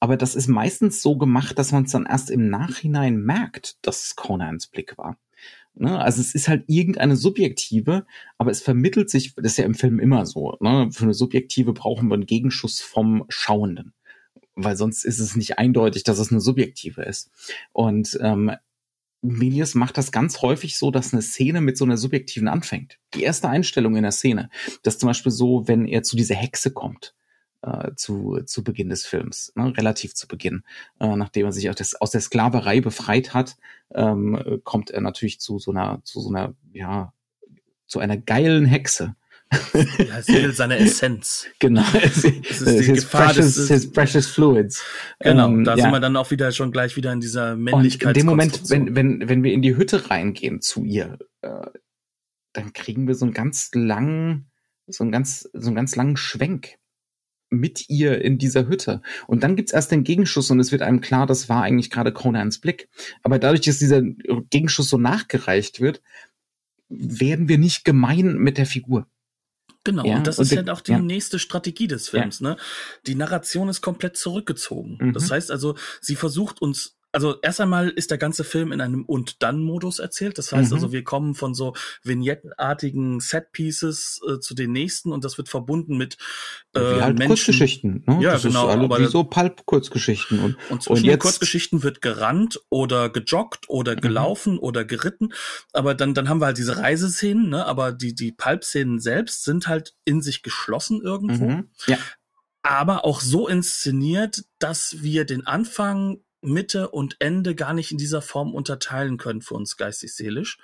[0.00, 4.04] aber das ist meistens so gemacht, dass man es dann erst im Nachhinein merkt, dass
[4.04, 5.16] es Conans Blick war.
[5.74, 5.98] Ne?
[5.98, 8.04] Also es ist halt irgendeine subjektive,
[8.36, 10.88] aber es vermittelt sich, das ist ja im Film immer so, ne?
[10.90, 13.92] für eine subjektive brauchen wir einen Gegenschuss vom Schauenden
[14.62, 17.30] weil sonst ist es nicht eindeutig, dass es eine subjektive ist.
[17.72, 18.52] Und ähm,
[19.22, 22.98] Milius macht das ganz häufig so, dass eine Szene mit so einer subjektiven anfängt.
[23.14, 24.50] Die erste Einstellung in der Szene,
[24.82, 27.14] das ist zum Beispiel so, wenn er zu dieser Hexe kommt,
[27.62, 30.62] äh, zu, zu Beginn des Films, ne, relativ zu Beginn,
[31.00, 33.56] äh, nachdem er sich aus, des, aus der Sklaverei befreit hat,
[33.94, 37.12] ähm, kommt er natürlich zu so einer, zu so einer, ja,
[37.86, 39.16] zu einer geilen Hexe,
[39.52, 41.46] ja, es will seine Essenz.
[41.58, 41.82] Genau.
[42.02, 44.82] Es, ist die his, Gefahr precious, des, his precious fluids.
[45.18, 45.82] Genau, ähm, da ja.
[45.82, 48.16] sind wir dann auch wieder schon gleich wieder in dieser Männlichkeit.
[48.16, 51.66] In dem Moment, wenn, wenn, wenn wir in die Hütte reingehen zu ihr, äh,
[52.52, 54.50] dann kriegen wir so einen ganz langen,
[54.86, 56.76] so einen ganz, so einen ganz langen Schwenk
[57.50, 59.02] mit ihr in dieser Hütte.
[59.26, 62.12] Und dann gibt's erst den Gegenschuss und es wird einem klar, das war eigentlich gerade
[62.12, 62.88] Conans Blick.
[63.22, 66.00] Aber dadurch, dass dieser Gegenschuss so nachgereicht wird,
[66.88, 69.06] werden wir nicht gemein mit der Figur.
[69.84, 70.98] Genau, ja, und das und ist halt auch die ja.
[70.98, 72.40] nächste Strategie des Films.
[72.40, 72.50] Ja.
[72.50, 72.56] Ne?
[73.06, 74.98] Die Narration ist komplett zurückgezogen.
[75.00, 75.12] Mhm.
[75.14, 79.04] Das heißt also, sie versucht uns also erst einmal ist der ganze Film in einem
[79.04, 80.38] Und-Dann-Modus erzählt.
[80.38, 80.76] Das heißt mhm.
[80.76, 85.96] also, wir kommen von so vignettenartigen Set-Pieces äh, zu den nächsten und das wird verbunden
[85.96, 86.18] mit
[86.74, 87.28] äh, halt Menschen.
[87.28, 88.04] Kurzgeschichten.
[88.06, 88.18] Ne?
[88.22, 88.68] Ja, das genau.
[88.68, 90.38] Ist aber wie so Pulp-Kurzgeschichten.
[90.38, 94.00] Und, und zwischen und jetzt, den Kurzgeschichten wird gerannt oder gejoggt oder mhm.
[94.00, 94.60] gelaufen mhm.
[94.60, 95.32] oder geritten.
[95.72, 97.66] Aber dann, dann haben wir halt diese Reiseszenen, ne?
[97.66, 101.48] aber die, die Pulp-Szenen selbst sind halt in sich geschlossen irgendwo.
[101.48, 101.70] Mhm.
[101.86, 101.98] Ja
[102.62, 108.22] aber auch so inszeniert, dass wir den Anfang Mitte und Ende gar nicht in dieser
[108.22, 110.58] Form unterteilen können für uns geistig-seelisch,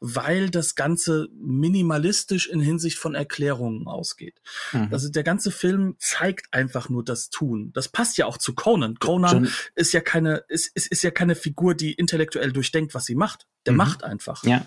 [0.00, 4.40] weil das Ganze minimalistisch in Hinsicht von Erklärungen ausgeht.
[4.72, 4.88] Mhm.
[4.90, 7.72] Also der ganze Film zeigt einfach nur das Tun.
[7.72, 8.96] Das passt ja auch zu Conan.
[8.98, 13.06] Conan John ist ja keine, ist, ist, ist ja keine Figur, die intellektuell durchdenkt, was
[13.06, 13.46] sie macht.
[13.66, 13.78] Der mhm.
[13.78, 14.44] macht einfach.
[14.44, 14.64] Ja,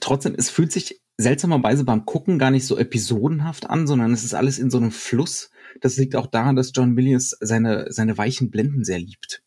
[0.00, 4.34] trotzdem, es fühlt sich seltsamerweise beim Gucken gar nicht so episodenhaft an, sondern es ist
[4.34, 5.50] alles in so einem Fluss.
[5.80, 9.42] Das liegt auch daran, dass John Williams seine, seine weichen Blenden sehr liebt.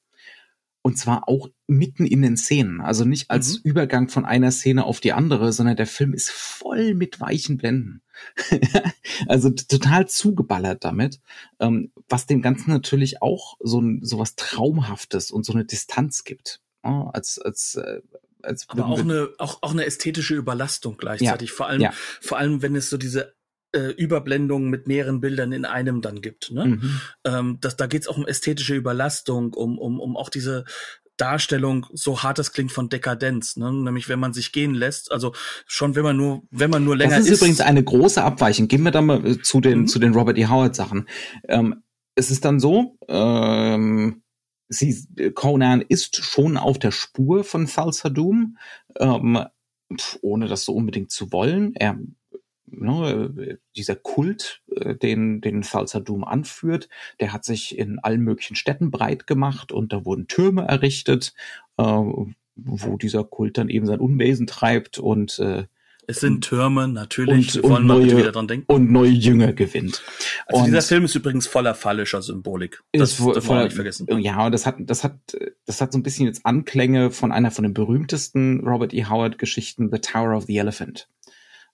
[0.81, 2.79] Und zwar auch mitten in den Szenen.
[2.79, 3.61] Also nicht als mhm.
[3.63, 8.01] Übergang von einer Szene auf die andere, sondern der Film ist voll mit weichen Blenden.
[9.27, 11.19] also total zugeballert damit.
[11.59, 16.23] Ähm, was dem Ganzen natürlich auch so, ein, so was Traumhaftes und so eine Distanz
[16.23, 16.61] gibt.
[16.83, 18.01] Ja, als, als, äh,
[18.41, 21.93] als aber auch eine auch auch eine ästhetische Überlastung gleichzeitig ja, vor allem ja.
[22.21, 23.33] vor allem wenn es so diese
[23.71, 26.51] äh, Überblendungen mit mehreren Bildern in einem dann gibt.
[26.51, 26.65] Ne?
[26.65, 27.01] Mhm.
[27.23, 30.65] Ähm, das, da geht es auch um ästhetische Überlastung, um, um, um auch diese
[31.17, 33.71] Darstellung, so hart das klingt, von Dekadenz, ne?
[33.71, 35.33] nämlich wenn man sich gehen lässt, also
[35.65, 37.27] schon wenn man nur, wenn man nur länger ist.
[37.27, 38.67] Das ist übrigens eine große Abweichung.
[38.67, 39.87] Gehen wir da mal äh, zu den, mhm.
[39.87, 40.47] zu den Robert E.
[40.47, 41.07] Howard Sachen.
[41.47, 41.83] Ähm,
[42.15, 44.23] es ist dann so, ähm,
[44.69, 48.57] sie, Conan ist schon auf der Spur von Thulsa Doom,
[48.97, 49.43] ähm,
[50.21, 51.73] ohne das so unbedingt zu wollen.
[51.75, 51.97] Er
[52.71, 58.55] ne, dieser Kult, äh, den, den Falsa Doom anführt, der hat sich in allen möglichen
[58.55, 61.33] Städten breit gemacht und da wurden Türme errichtet,
[61.77, 61.83] äh,
[62.55, 65.65] wo dieser Kult dann eben sein Unwesen treibt und äh,
[66.09, 67.61] es sind Türme, natürlich.
[67.61, 68.31] Und, und, neue,
[68.65, 70.01] und neue Jünger gewinnt.
[70.47, 72.81] Also und dieser Film ist übrigens voller phallischer Symbolik.
[72.93, 74.07] Das darf man nicht vergessen.
[74.17, 75.19] Ja, das hat, das hat,
[75.67, 79.05] das hat so ein bisschen jetzt Anklänge von einer von den berühmtesten Robert E.
[79.05, 81.07] Howard Geschichten, The Tower of the Elephant.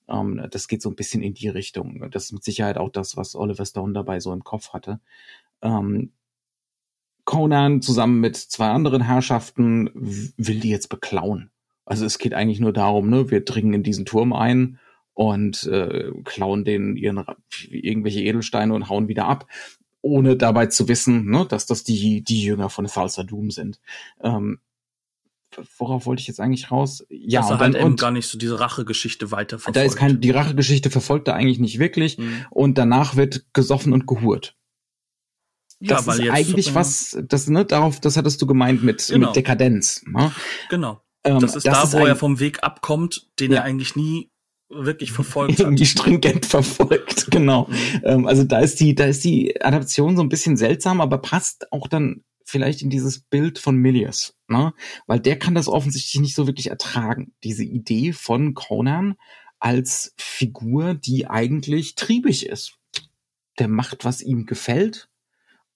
[0.08, 2.10] Ähm, das geht so ein bisschen in die Richtung.
[2.12, 5.00] Das ist mit Sicherheit auch das, was Oliver Stone dabei so im Kopf hatte.
[5.62, 6.12] Ähm,
[7.26, 9.90] Conan zusammen mit zwei anderen Herrschaften
[10.38, 11.50] will die jetzt beklauen.
[11.84, 14.80] Also es geht eigentlich nur darum, ne, wir dringen in diesen Turm ein
[15.14, 17.24] und äh, klauen den ihren
[17.70, 19.48] irgendwelche Edelsteine und hauen wieder ab,
[20.02, 23.80] ohne dabei zu wissen, ne, dass das die die Jünger von Falsa Doom sind.
[24.22, 24.60] Ähm,
[25.78, 27.06] worauf wollte ich jetzt eigentlich raus?
[27.10, 29.76] Ja, Dass und dann, halt eben gar nicht so diese Rachegeschichte weiterverfolgt.
[29.76, 32.46] Da ist kein, die Rachegeschichte verfolgt er eigentlich nicht wirklich mhm.
[32.50, 34.56] und danach wird gesoffen und gehurt.
[35.80, 39.08] Ja, das ist jetzt, eigentlich äh, was, das, ne, darauf, das hattest du gemeint mit,
[39.08, 39.28] genau.
[39.28, 40.04] mit Dekadenz.
[40.08, 40.32] Ne?
[40.70, 41.02] Genau.
[41.24, 43.60] Ähm, das ist das da, ist wo er vom Weg abkommt, den ja.
[43.60, 44.30] er eigentlich nie
[44.70, 45.78] wirklich verfolgt hat.
[45.78, 47.68] Die stringent verfolgt, genau.
[47.70, 48.02] Mhm.
[48.04, 51.72] Ähm, also da ist die, da ist die Adaption so ein bisschen seltsam, aber passt
[51.72, 54.74] auch dann vielleicht in dieses Bild von Milius, ne?
[55.08, 57.34] Weil der kann das offensichtlich nicht so wirklich ertragen.
[57.44, 59.16] Diese Idee von Conan
[59.60, 62.78] als Figur, die eigentlich triebig ist.
[63.60, 65.10] Der macht, was ihm gefällt.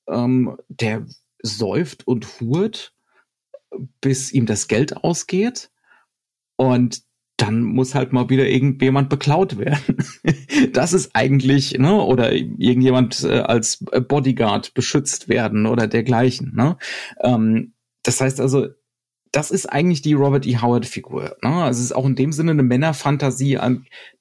[0.07, 1.05] Ähm, der
[1.41, 2.93] säuft und hurt,
[4.01, 5.71] bis ihm das Geld ausgeht.
[6.55, 7.03] Und
[7.37, 9.97] dann muss halt mal wieder irgendjemand beklaut werden.
[10.73, 16.77] das ist eigentlich, ne, oder irgendjemand äh, als Bodyguard beschützt werden oder dergleichen, ne.
[17.21, 17.73] Ähm,
[18.09, 18.69] das heißt also,
[19.31, 20.57] das ist eigentlich die Robert E.
[20.57, 21.37] Howard-Figur.
[21.43, 21.49] Ne?
[21.49, 23.59] Also es ist auch in dem Sinne eine Männerfantasie.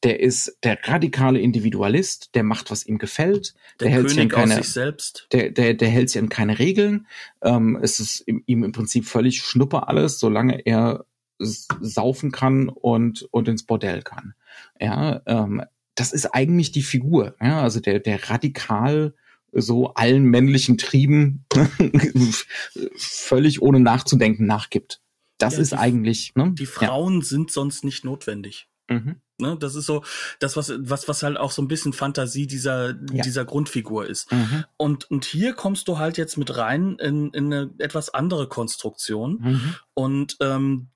[0.02, 3.54] Der ist der radikale Individualist, der macht, was ihm gefällt.
[3.80, 5.26] Der, der hält sich an keine, sich selbst.
[5.32, 7.06] Der, der, der hält sich an keine Regeln.
[7.40, 11.06] Ähm, es ist ihm, ihm im Prinzip völlig schnuppe alles, solange er
[11.38, 14.34] saufen kann und, und ins Bordell kann.
[14.78, 15.62] Ja, ähm,
[15.94, 17.34] das ist eigentlich die Figur.
[17.40, 19.14] Ja, also der, der radikal
[19.62, 21.44] so allen männlichen Trieben
[22.96, 25.00] völlig ohne nachzudenken nachgibt.
[25.38, 26.34] Das ja, ist die, eigentlich.
[26.34, 26.52] Ne?
[26.58, 27.24] Die Frauen ja.
[27.26, 28.68] sind sonst nicht notwendig.
[28.88, 29.20] Mhm.
[29.40, 30.02] Ne, das ist so
[30.40, 33.22] das, was, was, was halt auch so ein bisschen Fantasie dieser, ja.
[33.22, 34.32] dieser Grundfigur ist.
[34.32, 34.64] Mhm.
[34.76, 39.38] Und, und hier kommst du halt jetzt mit rein in, in eine etwas andere Konstruktion.
[39.40, 39.74] Mhm.
[39.94, 40.88] Und ähm,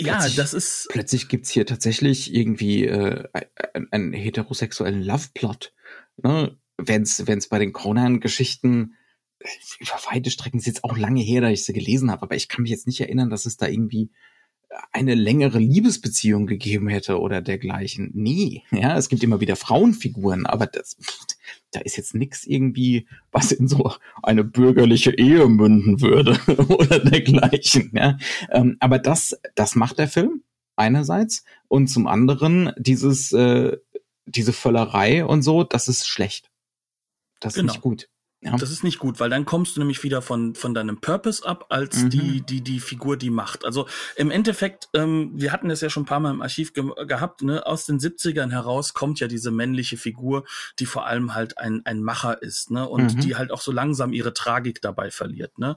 [0.00, 0.88] ja, das ist.
[0.90, 3.28] Plötzlich gibt's hier tatsächlich irgendwie äh,
[3.74, 5.74] einen, einen heterosexuellen Love-Plot.
[6.22, 6.56] Ne?
[6.78, 8.94] Wenn es bei den Conan-Geschichten
[9.78, 12.48] über weite Strecken ist jetzt auch lange her, da ich sie gelesen habe, aber ich
[12.48, 14.10] kann mich jetzt nicht erinnern, dass es da irgendwie
[14.92, 18.10] eine längere Liebesbeziehung gegeben hätte oder dergleichen.
[18.14, 20.96] Nee, ja, es gibt immer wieder Frauenfiguren, aber das,
[21.70, 27.92] da ist jetzt nichts irgendwie, was in so eine bürgerliche Ehe münden würde oder dergleichen.
[27.94, 28.18] Ja.
[28.50, 30.42] Ähm, aber das, das macht der Film
[30.76, 33.76] einerseits und zum anderen dieses, äh,
[34.26, 36.50] diese Völlerei und so, das ist schlecht.
[37.46, 37.72] Das ist genau.
[37.72, 38.08] nicht gut.
[38.42, 38.54] Ja.
[38.56, 41.66] Das ist nicht gut, weil dann kommst du nämlich wieder von, von deinem Purpose ab,
[41.70, 42.10] als mhm.
[42.10, 43.64] die, die, die Figur, die macht.
[43.64, 46.84] Also im Endeffekt, ähm, wir hatten das ja schon ein paar Mal im Archiv ge
[47.06, 47.66] gehabt, ne?
[47.66, 50.44] aus den 70ern heraus kommt ja diese männliche Figur,
[50.78, 52.86] die vor allem halt ein, ein Macher ist, ne?
[52.86, 53.20] Und mhm.
[53.20, 55.76] die halt auch so langsam ihre Tragik dabei verliert, ne?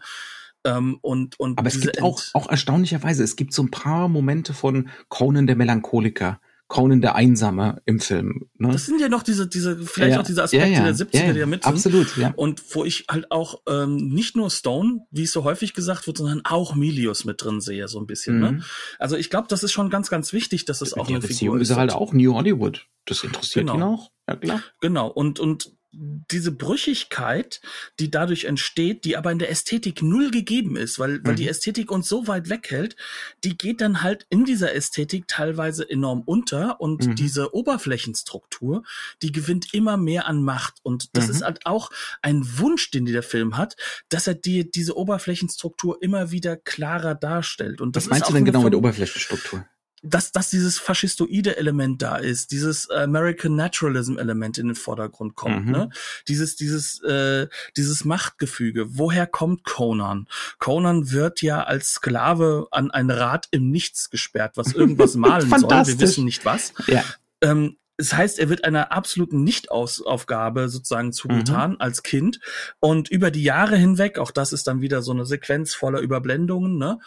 [0.66, 4.54] Ähm, und, und Aber es gibt auch, auch erstaunlicherweise, es gibt so ein paar Momente
[4.54, 8.48] von Conan der Melancholiker, Conan der Einsame im Film.
[8.58, 8.70] Ne?
[8.72, 11.34] Das sind ja noch diese, diese, vielleicht ja, auch diese Aspekte ja, ja, der 70er,
[11.34, 11.74] die da mit sind.
[11.74, 12.32] Absolut, ja.
[12.36, 16.18] Und wo ich halt auch ähm, nicht nur Stone, wie es so häufig gesagt wird,
[16.18, 18.40] sondern auch Milius mit drin sehe, so ein bisschen.
[18.40, 18.52] Ne?
[18.52, 18.58] Mhm.
[18.60, 18.64] Ne?
[19.00, 21.62] Also ich glaube, das ist schon ganz, ganz wichtig, dass es auch eine Beziehung Figur
[21.62, 21.72] ist.
[21.72, 22.86] ist halt auch New Hollywood.
[23.06, 23.76] Das interessiert genau.
[23.76, 24.12] ihn auch.
[24.28, 24.62] Ja, klar.
[24.80, 25.08] Genau.
[25.08, 27.62] Und, und diese Brüchigkeit,
[28.00, 31.50] die dadurch entsteht, die aber in der Ästhetik null gegeben ist, weil, weil die mhm.
[31.50, 32.96] Ästhetik uns so weit weghält,
[33.44, 37.16] die geht dann halt in dieser Ästhetik teilweise enorm unter und mhm.
[37.16, 38.84] diese Oberflächenstruktur,
[39.24, 40.76] die gewinnt immer mehr an Macht.
[40.84, 41.32] Und das mhm.
[41.32, 41.90] ist halt auch
[42.22, 43.76] ein Wunsch, den der Film hat,
[44.10, 47.82] dass er die, diese Oberflächenstruktur immer wieder klarer darstellt.
[47.82, 49.66] Und das Was meinst du denn genau mit Oberflächenstruktur?
[50.04, 55.66] Dass, dass dieses faschistoide Element da ist, dieses American Naturalism Element in den Vordergrund kommt,
[55.66, 55.72] mhm.
[55.72, 55.90] ne?
[56.28, 58.98] Dieses, dieses, äh, dieses Machtgefüge.
[58.98, 60.28] Woher kommt Conan?
[60.60, 65.88] Conan wird ja als Sklave an ein Rad im Nichts gesperrt, was irgendwas malen soll.
[65.88, 66.74] Wir wissen nicht was.
[66.88, 67.04] Ja.
[67.42, 71.76] Ähm, das heißt, er wird einer absoluten Nichtaufgabe sozusagen zugetan mhm.
[71.80, 72.40] als Kind.
[72.80, 76.78] Und über die Jahre hinweg, auch das ist dann wieder so eine Sequenz voller Überblendungen,
[76.78, 77.00] ne,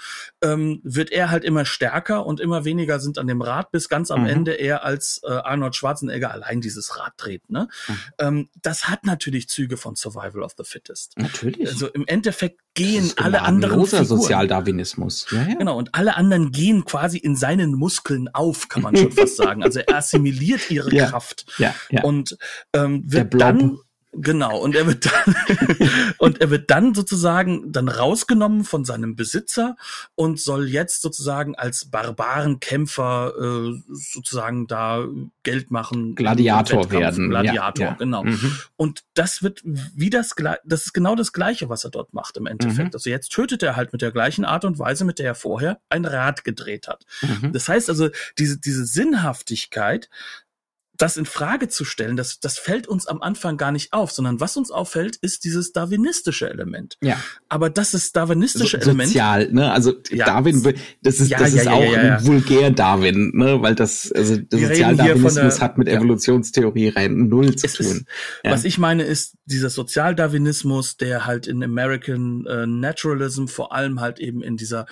[0.43, 4.11] ähm, wird er halt immer stärker und immer weniger sind an dem Rad, bis ganz
[4.11, 4.29] am mhm.
[4.29, 7.49] Ende er als äh, Arnold Schwarzenegger allein dieses Rad dreht.
[7.49, 7.69] Ne?
[7.89, 7.95] Mhm.
[8.19, 11.17] Ähm, das hat natürlich Züge von Survival of the Fittest.
[11.17, 11.69] Natürlich.
[11.69, 14.05] Also im Endeffekt gehen alle anderen Figuren.
[14.05, 15.27] Sozialdarwinismus.
[15.31, 15.55] Ja, ja.
[15.55, 19.63] Genau, und alle anderen gehen quasi in seinen Muskeln auf, kann man schon fast sagen.
[19.63, 21.47] Also er assimiliert ihre ja, Kraft.
[21.59, 22.03] Ja, ja.
[22.03, 22.37] Und
[22.75, 23.79] ähm, wird dann
[24.15, 25.35] Genau, und er wird dann,
[26.19, 29.77] und er wird dann sozusagen dann rausgenommen von seinem Besitzer
[30.15, 35.07] und soll jetzt sozusagen als Barbarenkämpfer äh, sozusagen da
[35.45, 36.15] Geld machen.
[36.15, 37.31] Gladiator werden.
[37.31, 37.97] Gladiator, ja, ja.
[37.97, 38.25] genau.
[38.25, 38.59] Mhm.
[38.77, 42.45] Und das wird wie das, das ist genau das Gleiche, was er dort macht im
[42.45, 42.93] Endeffekt.
[42.93, 42.95] Mhm.
[42.97, 45.81] Also jetzt tötet er halt mit der gleichen Art und Weise, mit der er vorher
[45.89, 47.07] ein Rad gedreht hat.
[47.23, 47.55] Mhm.
[47.55, 50.11] Das heißt also, diese, diese Sinnhaftigkeit,
[51.03, 54.39] das in Frage zu stellen, das, das fällt uns am Anfang gar nicht auf, sondern
[54.39, 56.97] was uns auffällt, ist dieses darwinistische Element.
[57.03, 57.21] Ja.
[57.49, 59.09] Aber das ist darwinistische so, Element.
[59.09, 59.73] Sozial, ne?
[59.73, 60.27] Also ja.
[60.27, 60.63] Darwin,
[61.03, 63.61] das ist, ja, das ja, ist auch ein vulgär Darwin, ne?
[63.61, 67.87] Weil das, also der Sozialdarwinismus hat mit Evolutionstheorie rein null zu es tun.
[67.87, 68.07] Ist,
[68.45, 74.21] was ich meine, ist dieser Sozialdarwinismus, der halt in American äh, Naturalism vor allem halt
[74.21, 74.87] eben in dieser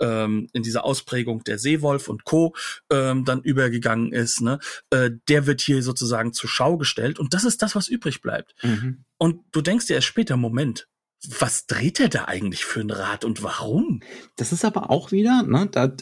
[0.00, 2.52] ähm, in dieser Ausprägung der Seewolf und Co.
[2.90, 4.58] Ähm, dann übergegangen ist, ne?
[4.90, 8.54] Äh, der wird hier sozusagen zur Schau gestellt und das ist das, was übrig bleibt.
[8.62, 9.04] Mhm.
[9.18, 10.88] Und du denkst dir erst später, Moment,
[11.28, 14.00] was dreht er da eigentlich für ein Rad und warum?
[14.36, 15.92] Das ist aber auch wieder, ne, da,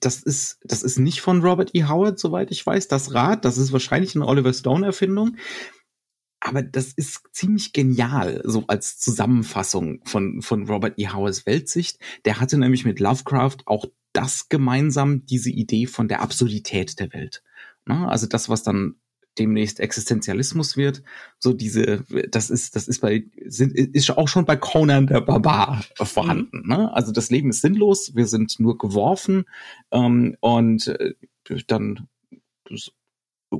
[0.00, 1.84] das ist, das ist nicht von Robert E.
[1.84, 5.36] Howard, soweit ich weiß, das Rad, das ist wahrscheinlich eine Oliver Stone Erfindung.
[6.40, 11.08] Aber das ist ziemlich genial, so als Zusammenfassung von, von Robert E.
[11.08, 11.98] Howards Weltsicht.
[12.24, 17.42] Der hatte nämlich mit Lovecraft auch das gemeinsam, diese Idee von der Absurdität der Welt.
[17.86, 18.08] Ne?
[18.08, 18.96] Also das, was dann
[19.38, 21.02] demnächst Existenzialismus wird,
[21.38, 25.84] so diese, das ist, das ist bei, sind, ist auch schon bei Conan der Barbar
[25.96, 26.62] vorhanden.
[26.62, 26.68] Mhm.
[26.68, 26.92] Ne?
[26.94, 29.44] Also das Leben ist sinnlos, wir sind nur geworfen
[29.90, 31.14] ähm, und äh,
[31.66, 32.08] dann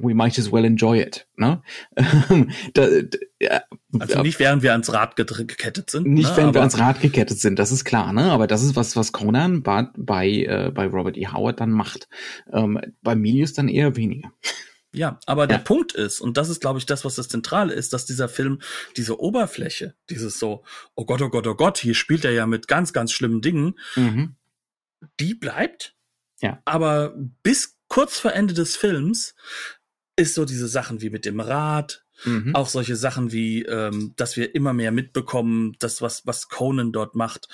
[0.03, 1.27] we might as well enjoy it.
[1.37, 1.63] Ne?
[2.75, 2.87] da,
[3.39, 3.61] da,
[3.99, 6.07] also nicht während wir ans Rad gekettet sind.
[6.07, 6.37] Nicht ne?
[6.37, 8.31] während wir ans Rad gekettet sind, das ist klar, ne?
[8.33, 11.27] Aber das ist was, was Conan bei, bei, äh, bei Robert E.
[11.29, 12.09] Howard dann macht.
[12.53, 14.33] Ähm, bei Milius dann eher weniger.
[14.95, 17.93] Ja, aber der Punkt ist, und das ist, glaube ich, das, was das Zentrale ist,
[17.93, 18.61] dass dieser Film
[18.97, 20.63] diese Oberfläche, dieses so,
[20.95, 23.77] oh Gott, oh Gott, oh Gott, hier spielt er ja mit ganz, ganz schlimmen Dingen,
[23.97, 24.37] mhm.
[25.19, 25.97] die bleibt.
[26.41, 26.63] Ja.
[26.65, 29.35] Aber bis kurz vor Ende des Films
[30.17, 32.55] ist so diese Sachen wie mit dem Rad, mhm.
[32.55, 37.15] auch solche Sachen wie, ähm, dass wir immer mehr mitbekommen, dass was, was Conan dort
[37.15, 37.49] macht,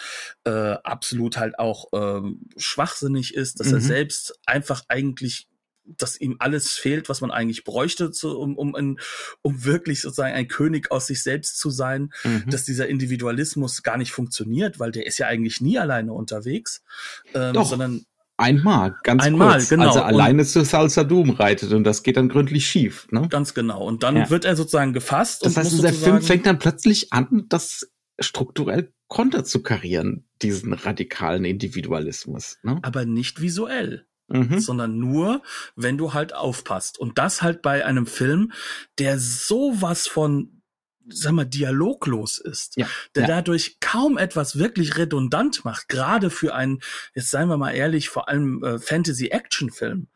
[0.45, 3.75] äh, absolut halt auch ähm, schwachsinnig ist, dass mhm.
[3.75, 5.49] er selbst einfach eigentlich
[5.97, 9.01] dass ihm alles fehlt, was man eigentlich bräuchte, zu, um, um, in,
[9.43, 12.45] um wirklich sozusagen ein König aus sich selbst zu sein, mhm.
[12.49, 16.85] dass dieser Individualismus gar nicht funktioniert, weil der ist ja eigentlich nie alleine unterwegs,
[17.35, 18.05] ähm, sondern
[18.41, 19.87] Einmal, ganz Einmal, kurz, genau.
[19.89, 23.07] als er alleine zu Salsa Doom reitet und das geht dann gründlich schief.
[23.11, 23.29] Ne?
[23.29, 23.85] Ganz genau.
[23.85, 24.31] Und dann ja.
[24.31, 25.45] wird er sozusagen gefasst.
[25.45, 31.45] Das heißt, dieser Film fängt dann plötzlich an, das strukturell konter zu karieren, diesen radikalen
[31.45, 32.59] Individualismus.
[32.63, 32.79] Ne?
[32.83, 34.07] Aber nicht visuell.
[34.33, 34.61] Mhm.
[34.61, 35.43] sondern nur,
[35.75, 37.01] wenn du halt aufpasst.
[37.01, 38.53] Und das halt bei einem Film,
[39.01, 40.60] der sowas von
[41.09, 43.29] sag mal, dialoglos ist, ja, der ja.
[43.29, 46.81] dadurch kaum etwas wirklich redundant macht, gerade für einen,
[47.15, 50.09] jetzt seien wir mal ehrlich, vor allem äh, Fantasy-Action-Film.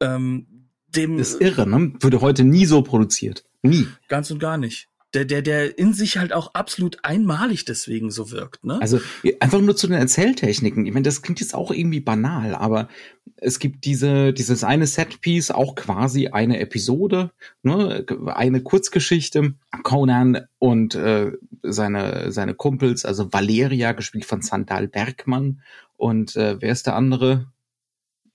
[0.00, 1.94] Ähm, dem, das ist irre, ne?
[2.00, 3.44] Würde heute nie so produziert.
[3.62, 3.88] Nie.
[4.08, 4.88] Ganz und gar nicht.
[5.14, 8.64] Der, der, der in sich halt auch absolut einmalig deswegen so wirkt.
[8.64, 8.80] Ne?
[8.80, 9.00] Also
[9.40, 10.86] einfach nur zu den Erzähltechniken.
[10.86, 12.88] Ich meine, das klingt jetzt auch irgendwie banal, aber
[13.36, 17.30] es gibt diese, dieses eine Setpiece, auch quasi eine Episode,
[17.62, 19.54] ne, eine Kurzgeschichte.
[19.82, 21.32] Conan und äh,
[21.62, 25.60] seine, seine Kumpels, also Valeria, gespielt von Sandal Bergmann.
[25.96, 27.52] Und äh, wer ist der andere?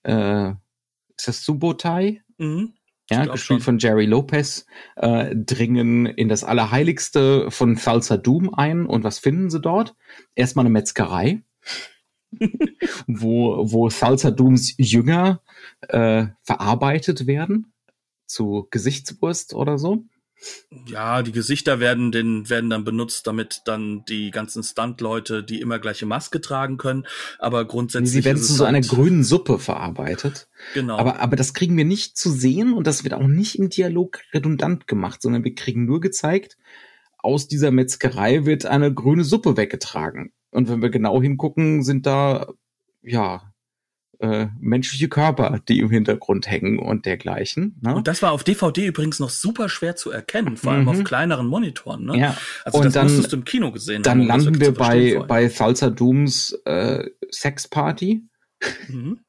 [0.03, 0.51] Äh,
[1.15, 2.21] ist das Subotai?
[2.37, 2.73] Mhm
[3.09, 8.85] ja, gespielt von Jerry Lopez, äh, dringen in das Allerheiligste von Falsa Doom ein.
[8.85, 9.95] Und was finden sie dort?
[10.35, 11.43] Erstmal eine Metzgerei,
[13.07, 15.41] wo, wo Salsa Dooms Jünger
[15.87, 17.73] äh, verarbeitet werden
[18.25, 20.03] zu Gesichtswurst oder so.
[20.85, 25.79] Ja, die Gesichter werden, den, werden dann benutzt, damit dann die ganzen Stunt-Leute die immer
[25.79, 27.05] gleiche Maske tragen können.
[27.39, 28.11] Aber grundsätzlich.
[28.11, 30.47] Sie werden zu so einer halt grünen Suppe verarbeitet.
[30.73, 30.97] Genau.
[30.97, 34.19] Aber, aber das kriegen wir nicht zu sehen und das wird auch nicht im Dialog
[34.33, 36.57] redundant gemacht, sondern wir kriegen nur gezeigt,
[37.17, 40.31] aus dieser Metzgerei wird eine grüne Suppe weggetragen.
[40.51, 42.47] Und wenn wir genau hingucken, sind da,
[43.01, 43.46] ja,
[44.19, 47.79] äh, menschliche Körper, die im Hintergrund hängen und dergleichen.
[47.81, 47.95] Ne?
[47.95, 50.89] Und das war auf DVD übrigens noch super schwer zu erkennen, vor allem mhm.
[50.89, 52.05] auf kleineren Monitoren.
[52.05, 52.17] Ne?
[52.17, 52.37] Ja.
[52.65, 54.27] Also und das dann, musstest du im Kino gesehen dann haben.
[54.27, 58.23] Landen wir bei, bei Salsa Dooms äh, Sex Party.
[58.87, 59.19] Mhm.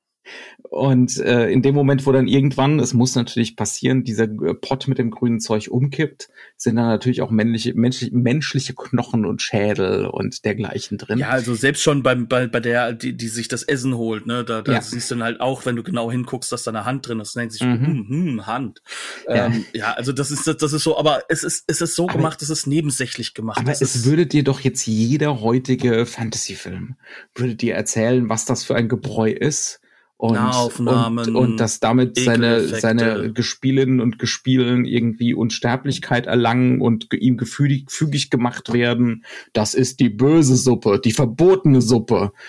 [0.70, 4.86] Und äh, in dem Moment, wo dann irgendwann, es muss natürlich passieren, dieser äh, Pott
[4.86, 10.04] mit dem grünen Zeug umkippt, sind dann natürlich auch männliche, menschliche, menschliche Knochen und Schädel
[10.04, 11.18] und dergleichen drin.
[11.18, 14.44] Ja, also selbst schon beim, bei, bei der, die, die sich das Essen holt, ne,
[14.44, 14.82] da, da ja.
[14.82, 17.34] siehst du dann halt auch, wenn du genau hinguckst, dass da eine Hand drin ist,
[17.34, 17.86] nennt sich, mhm.
[17.86, 18.82] hm, hm, Hand.
[19.26, 19.46] Ja.
[19.46, 22.18] Ähm, ja, also das ist, das ist so, aber es ist, es ist so aber,
[22.18, 23.58] gemacht, es ist nebensächlich gemacht.
[23.58, 26.96] Aber es würde dir doch jetzt jeder heutige Fantasy-Film,
[27.34, 29.80] würde dir erzählen, was das für ein Gebräu ist
[30.18, 30.36] und,
[30.80, 37.86] und, und dass damit seine, seine Gespielinnen und Gespielen irgendwie Unsterblichkeit erlangen und ihm gefügig,
[37.88, 39.24] fügig gemacht werden.
[39.52, 42.32] Das ist die böse Suppe, die verbotene Suppe.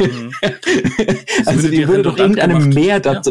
[0.00, 0.32] Mhm.
[1.46, 3.22] also die würde doch irgendeinem Meer ja.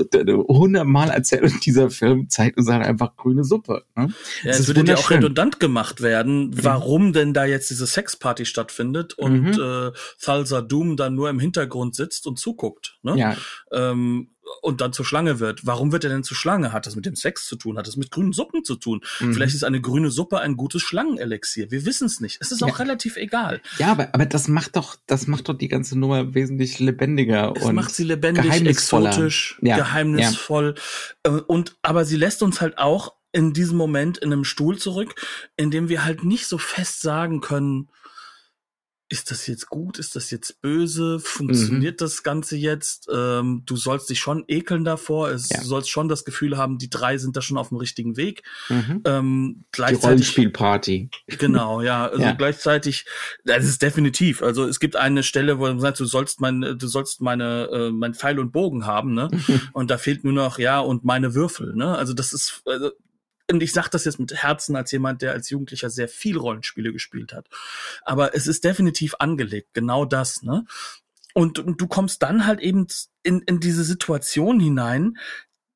[0.48, 3.84] hundertmal erzählen und dieser Film zeigt uns halt einfach grüne Suppe.
[3.96, 4.14] Ne?
[4.44, 6.64] Ja, es würde ja auch redundant gemacht werden, mhm.
[6.64, 9.62] warum denn da jetzt diese Sexparty stattfindet und mhm.
[9.62, 9.92] äh,
[10.22, 12.98] Thalsa Doom dann nur im Hintergrund sitzt und zuguckt.
[13.02, 13.09] Ne?
[13.14, 13.20] Ne?
[13.20, 13.38] Ja.
[13.72, 14.30] Ähm,
[14.62, 15.66] und dann zur Schlange wird.
[15.66, 16.74] Warum wird er denn zur Schlange?
[16.74, 17.78] Hat das mit dem Sex zu tun?
[17.78, 19.02] Hat das mit grünen Suppen zu tun?
[19.20, 19.34] Mhm.
[19.34, 21.72] Vielleicht ist eine grüne Suppe ein gutes Schlangenelixier.
[21.72, 22.40] Wir wissen es nicht.
[22.42, 22.76] Es ist auch ja.
[22.76, 23.62] relativ egal.
[23.78, 27.64] Ja, aber, aber das macht doch, das macht doch die ganze Nummer wesentlich lebendiger es
[27.64, 29.78] und macht sie lebendig, exotisch, ja.
[29.78, 30.76] geheimnisvoll.
[31.26, 31.38] Ja.
[31.38, 35.14] Äh, und, aber sie lässt uns halt auch in diesem Moment in einem Stuhl zurück,
[35.56, 37.90] in dem wir halt nicht so fest sagen können,
[39.10, 42.06] ist das jetzt gut, ist das jetzt böse, funktioniert mhm.
[42.06, 43.10] das Ganze jetzt?
[43.12, 45.60] Ähm, du sollst dich schon ekeln davor, es, ja.
[45.60, 48.44] du sollst schon das Gefühl haben, die drei sind da schon auf dem richtigen Weg.
[48.70, 49.02] Mhm.
[49.06, 51.10] Ähm, gleichzeitig, die Rollenspielparty.
[51.40, 52.34] Genau, ja, also ja.
[52.34, 53.06] gleichzeitig,
[53.44, 54.44] das ist definitiv.
[54.44, 57.92] Also es gibt eine Stelle, wo man sagt, du sollst mein, du sollst meine, äh,
[57.92, 59.30] mein Pfeil und Bogen haben, ne?
[59.74, 61.98] und da fehlt nur noch, ja, und meine Würfel, ne?
[61.98, 62.92] Also das ist, also,
[63.52, 66.94] und ich sage das jetzt mit Herzen als jemand, der als Jugendlicher sehr viel Rollenspiele
[66.94, 67.48] gespielt hat.
[68.04, 70.66] Aber es ist definitiv angelegt, genau das, ne?
[71.34, 72.88] Und, und du kommst dann halt eben
[73.24, 75.18] in, in diese Situation hinein,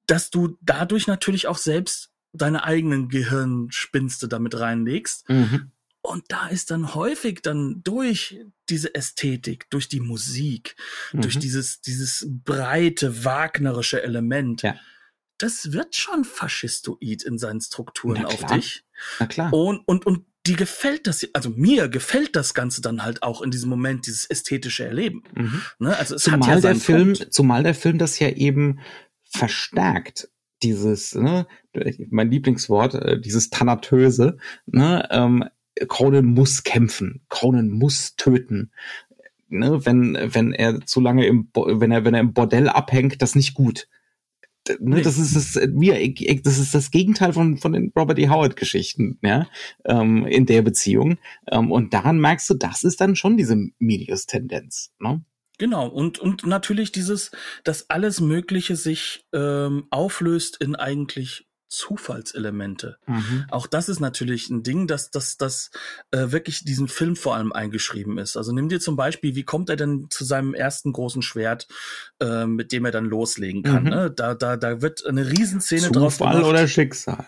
[0.07, 5.29] dass du dadurch natürlich auch selbst deine eigenen Gehirnspinste damit reinlegst.
[5.29, 5.71] Mhm.
[6.01, 10.75] Und da ist dann häufig dann durch diese Ästhetik, durch die Musik,
[11.13, 11.21] mhm.
[11.21, 14.75] durch dieses, dieses breite, wagnerische Element, ja
[15.43, 18.85] das wird schon faschistoid in seinen Strukturen auf dich.
[19.19, 19.51] Na klar.
[19.51, 23.51] Und, und, und die gefällt das, also mir gefällt das Ganze dann halt auch in
[23.51, 25.23] diesem Moment, dieses ästhetische Erleben.
[25.35, 25.61] Mhm.
[25.79, 25.97] Ne?
[25.97, 27.33] Also es zumal hat ja der Film, Punkt.
[27.33, 28.79] zumal der Film das ja eben
[29.23, 30.29] verstärkt,
[30.61, 31.45] dieses, ne,
[32.09, 35.43] mein Lieblingswort, äh, dieses Thanatöse, ne, ähm,
[35.87, 38.71] Conan muss kämpfen, Conan muss töten.
[39.49, 43.35] Ne, wenn, wenn er zu lange im, wenn er, wenn er im Bordell abhängt, das
[43.35, 43.87] nicht gut
[44.79, 48.29] ne, das ist das, mir, das ist das Gegenteil von, von den Robert E.
[48.29, 49.47] Howard Geschichten, ja,
[49.85, 51.17] ähm, in der Beziehung.
[51.51, 55.23] Ähm, und daran merkst du, das ist dann schon diese Medius-Tendenz, ne?
[55.59, 57.31] Genau, und, und natürlich dieses,
[57.63, 62.97] dass alles Mögliche sich ähm, auflöst in eigentlich Zufallselemente.
[63.07, 63.45] Mhm.
[63.49, 65.71] Auch das ist natürlich ein Ding, dass das dass,
[66.11, 68.37] äh, wirklich diesem Film vor allem eingeschrieben ist.
[68.37, 71.67] Also nimm dir zum Beispiel, wie kommt er denn zu seinem ersten großen Schwert,
[72.19, 73.83] äh, mit dem er dann loslegen kann?
[73.83, 73.89] Mhm.
[73.89, 74.11] Ne?
[74.11, 76.43] Da, da, da wird eine Riesenszene Zufall drauf gemacht.
[76.43, 77.27] oder Schicksal?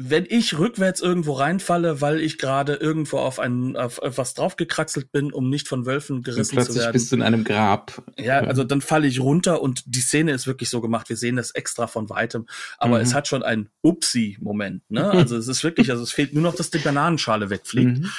[0.00, 5.10] Wenn ich rückwärts irgendwo reinfalle, weil ich gerade irgendwo auf ein auf, auf was draufgekraxelt
[5.10, 6.92] bin, um nicht von Wölfen gerissen plötzlich zu werden.
[6.92, 8.00] bist du in einem Grab.
[8.16, 11.08] Ja, also dann falle ich runter und die Szene ist wirklich so gemacht.
[11.08, 12.46] Wir sehen das extra von weitem,
[12.78, 13.02] aber Mhm.
[13.02, 14.88] es hat schon einen Upsi-Moment.
[14.88, 15.10] Ne?
[15.10, 17.98] Also es ist wirklich, also es fehlt nur noch, dass die Bananenschale wegfliegt.
[17.98, 18.10] Mhm.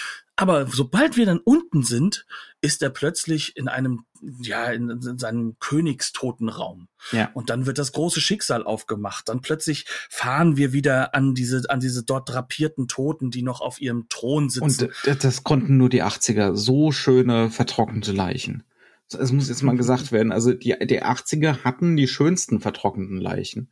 [0.42, 2.26] Aber sobald wir dann unten sind,
[2.62, 4.06] ist er plötzlich in einem,
[4.42, 6.88] ja, in, in seinem Königstotenraum.
[7.12, 7.30] Ja.
[7.34, 9.28] Und dann wird das große Schicksal aufgemacht.
[9.28, 13.82] Dann plötzlich fahren wir wieder an diese, an diese dort drapierten Toten, die noch auf
[13.82, 14.64] ihrem Thron sitzen.
[14.64, 16.56] Und d- das konnten nur die 80er.
[16.56, 18.64] So schöne, vertrocknete Leichen.
[19.12, 20.32] Es muss jetzt mal gesagt werden.
[20.32, 23.70] Also die, die 80er hatten die schönsten vertrockneten Leichen.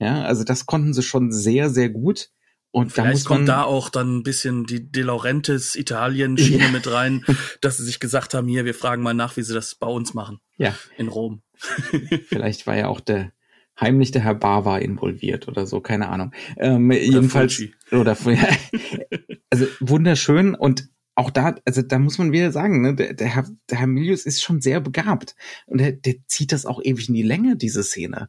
[0.00, 2.30] Ja, also das konnten sie schon sehr, sehr gut.
[2.70, 6.64] Und da Vielleicht muss man, kommt da auch dann ein bisschen die De Laurentiis Italien-Schiene
[6.64, 6.70] Ja.
[6.70, 7.24] mit rein,
[7.60, 10.14] dass sie sich gesagt haben, hier, wir fragen mal nach, wie sie das bei uns
[10.14, 10.38] machen.
[10.56, 10.74] Ja.
[10.96, 11.42] In Rom.
[12.28, 13.32] vielleicht war ja auch der
[13.80, 16.32] heimlich der Herr Bava involviert oder so, keine Ahnung.
[16.56, 17.74] Ähm, jedenfalls Fulci.
[17.92, 18.16] oder
[19.50, 23.46] also wunderschön und auch da, also da muss man wieder sagen, ne, der, der, Herr,
[23.70, 25.34] der Herr Milius ist schon sehr begabt
[25.66, 28.28] und der, der zieht das auch ewig in die Länge, diese Szene.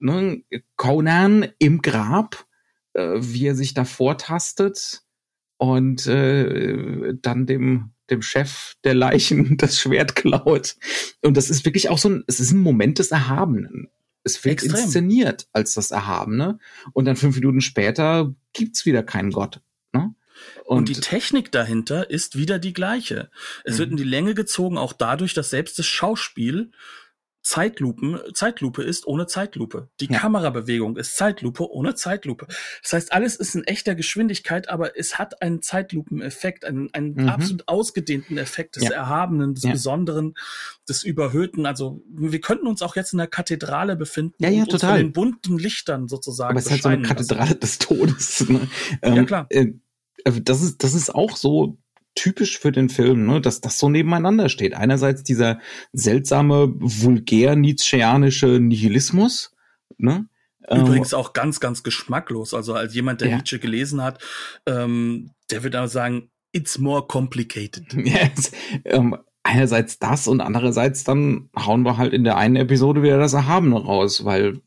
[0.00, 0.42] Ne,
[0.76, 2.44] Conan im Grab,
[2.94, 5.02] äh, wie er sich da vortastet
[5.58, 10.76] und äh, dann dem dem Chef der Leichen das Schwert klaut.
[11.22, 13.88] Und das ist wirklich auch so ein, es ist ein Moment des Erhabenen.
[14.24, 14.84] Es wird Extrem.
[14.84, 16.58] inszeniert als das Erhabene.
[16.92, 19.60] Und dann fünf Minuten später gibt's wieder keinen Gott.
[19.92, 20.14] Ne?
[20.64, 23.30] Und, die Technik dahinter ist wieder die gleiche.
[23.64, 23.78] Es Mhm.
[23.78, 26.72] wird in die Länge gezogen, auch dadurch, dass selbst das Schauspiel
[27.44, 29.88] Zeitlupen, Zeitlupe ist ohne Zeitlupe.
[30.00, 30.18] Die Ja.
[30.18, 32.46] Kamerabewegung ist Zeitlupe ohne Zeitlupe.
[32.82, 37.28] Das heißt, alles ist in echter Geschwindigkeit, aber es hat einen Zeitlupeneffekt, einen, einen Mhm.
[37.28, 38.90] absolut ausgedehnten Effekt des Ja.
[38.92, 39.72] Erhabenen, des Ja.
[39.72, 40.34] Besonderen,
[40.88, 41.66] des Überhöhten.
[41.66, 44.96] Also wir könnten uns auch jetzt in der Kathedrale befinden Ja, ja, und uns total.
[44.96, 47.28] von den bunten Lichtern sozusagen aber es ist halt so eine bescheinen lassen.
[47.28, 48.48] Kathedrale des Todes.
[48.48, 48.68] Ne?
[49.02, 49.46] Ähm, Ja, klar.
[49.50, 49.72] Äh,
[50.24, 51.76] also das ist, das ist auch so
[52.14, 54.74] typisch für den Film, ne, dass das so nebeneinander steht.
[54.74, 55.58] Einerseits dieser
[55.92, 59.52] seltsame, vulgär nietzscheanische Nihilismus,
[59.98, 60.26] ne?
[60.68, 62.54] Ähm, Übrigens auch ganz, ganz geschmacklos.
[62.54, 63.36] Also als jemand, der Ja.
[63.36, 64.22] Nietzsche gelesen hat,
[64.66, 67.92] ähm, der wird aber sagen, it's more complicated.
[67.94, 68.52] Yes.
[68.84, 73.34] Ähm, einerseits das und andererseits dann hauen wir halt in der einen Episode wieder das
[73.34, 74.60] Erhabene raus, weil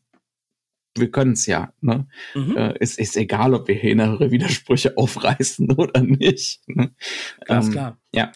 [1.00, 1.72] wir können es ja.
[1.80, 2.06] Ne?
[2.34, 2.56] Mhm.
[2.56, 6.60] Äh, es ist egal, ob wir hier innere Widersprüche aufreißen oder nicht.
[6.66, 6.94] Ne?
[7.44, 7.98] Ganz Ähm, klar.
[8.14, 8.32] ja.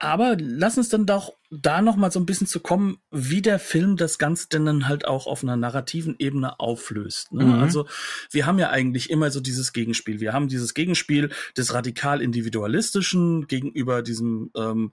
[0.00, 3.58] Aber lass uns dann doch da noch mal so ein bisschen zu kommen, wie der
[3.58, 7.32] Film das Ganze denn dann halt auch auf einer narrativen Ebene auflöst.
[7.32, 7.44] Ne?
[7.44, 7.52] Mhm.
[7.54, 7.86] Also
[8.30, 10.20] wir haben ja eigentlich immer so dieses Gegenspiel.
[10.20, 14.92] Wir haben dieses Gegenspiel des radikal individualistischen gegenüber diesem, ähm,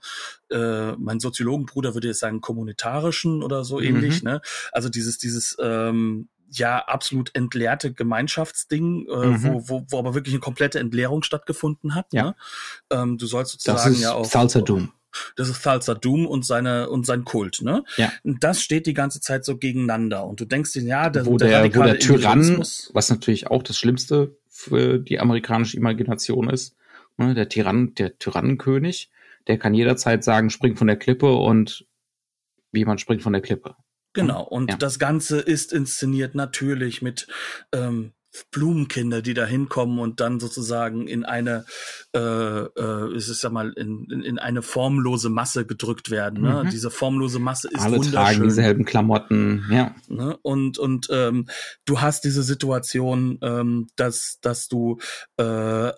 [0.49, 3.85] äh, mein Soziologenbruder würde jetzt sagen kommunitarischen oder so Mhm.
[3.85, 4.23] ähnlich.
[4.23, 4.39] Ne?
[4.71, 9.43] Also dieses dieses ähm, ja absolut entleerte Gemeinschaftsding, äh, Mhm.
[9.43, 12.07] wo, wo, wo aber wirklich eine komplette Entleerung stattgefunden hat.
[12.11, 12.23] Ja.
[12.23, 12.35] Ne?
[12.91, 14.91] Ähm, du sollst sozusagen ja auch Salsa Doom.
[15.35, 17.83] das ist Thalsa Doom und seine und sein Kult, ne?
[17.97, 18.11] Ja.
[18.23, 21.37] Und das steht die ganze Zeit so gegeneinander und du denkst dir, ja, der, wo
[21.37, 22.57] der, wo radikale der Tyrann,
[22.93, 26.75] was natürlich auch das Schlimmste für die amerikanische Imagination ist,
[27.17, 29.09] ne, der Tyrann, der Tyrannenkönig,
[29.47, 31.85] der kann jederzeit sagen, spring von der Klippe und
[32.71, 33.75] wie man springt von der Klippe.
[34.13, 34.77] Genau, und Ja.
[34.77, 37.27] das Ganze ist inszeniert natürlich mit
[37.73, 38.11] ähm,
[38.51, 41.65] Blumenkinder, die da hinkommen und dann sozusagen in eine,
[42.15, 46.41] äh, äh, es ist ja mal in, in, in eine formlose Masse gedrückt werden.
[46.43, 46.63] Ne?
[46.63, 46.69] Mhm.
[46.69, 48.13] Diese formlose Masse ist Alle wunderschön.
[48.13, 49.93] tragen dieselben Klamotten, ja.
[50.07, 50.37] Ne?
[50.43, 51.47] Und, und ähm,
[51.83, 54.99] du hast diese Situation, ähm, dass, dass du
[55.35, 55.43] äh,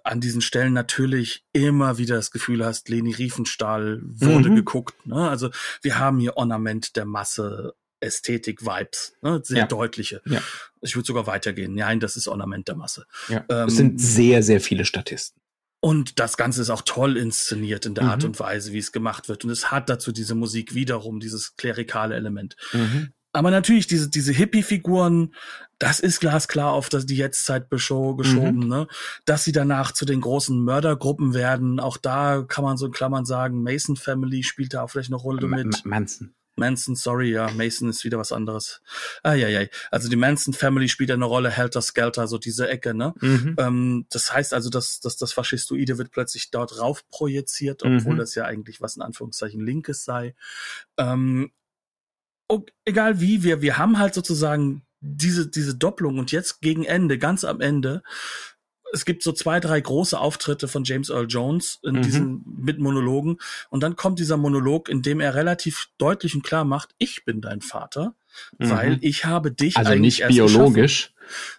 [0.04, 4.56] an diesen Stellen natürlich immer wieder das Gefühl hast, Leni Riefenstahl wurde Mhm.
[4.56, 5.06] geguckt.
[5.06, 5.30] Ne?
[5.30, 5.52] Also
[5.84, 9.42] wir haben hier Ornament der Masse, Ästhetik, Vibes, ne?
[9.44, 9.66] sehr Ja.
[9.68, 10.22] deutliche.
[10.26, 10.42] Ja.
[10.82, 11.74] Ich würde sogar weitergehen.
[11.76, 13.06] Nein, das ist Ornament der Masse.
[13.30, 13.44] ja.
[13.50, 15.40] Ähm, es sind sehr, sehr viele Statisten.
[15.80, 18.10] Und das Ganze ist auch toll inszeniert in der Mhm.
[18.12, 19.44] Art und Weise, wie es gemacht wird.
[19.44, 22.56] Und es hat dazu diese Musik wiederum, dieses klerikale Element.
[22.72, 23.12] Mhm.
[23.36, 25.34] Aber natürlich, diese, diese Hippie-Figuren,
[25.80, 28.88] das ist glasklar auf das, die Jetztzeit geschoben, ne?
[29.26, 33.26] Dass sie danach zu den großen Mördergruppen werden, auch da kann man so in Klammern
[33.26, 35.66] sagen, Mason Family spielt da auch vielleicht eine Rolle Ma- mit.
[35.66, 36.34] Ma- Manson.
[36.56, 38.82] Manson, sorry, ja, Mason ist wieder was anderes.
[39.24, 39.68] Ah, ja, ja.
[39.92, 43.14] Also die Manson Family spielt eine Rolle, Helter Skelter, so diese Ecke, ne?
[43.22, 43.56] Mhm.
[43.58, 48.20] Ähm, das heißt also, dass, dass das Faschistoide wird plötzlich dort rauf projiziert, obwohl Mhm.
[48.20, 50.36] das ja eigentlich was in Anführungszeichen Linkes sei.
[50.98, 51.52] Ähm,
[52.48, 57.18] und egal wie, wir, wir haben halt sozusagen diese, diese Doppelung und jetzt gegen Ende,
[57.18, 58.04] ganz am Ende,
[58.94, 62.02] es gibt so zwei, drei große Auftritte von James Earl Jones in mhm.
[62.04, 63.38] diesen mit Monologen
[63.70, 67.42] und dann kommt dieser Monolog, in dem er relativ deutlich und klar macht, ich bin
[67.42, 68.14] dein Vater,
[68.60, 68.70] mhm.
[68.70, 71.10] weil ich habe dich also nicht biologisch.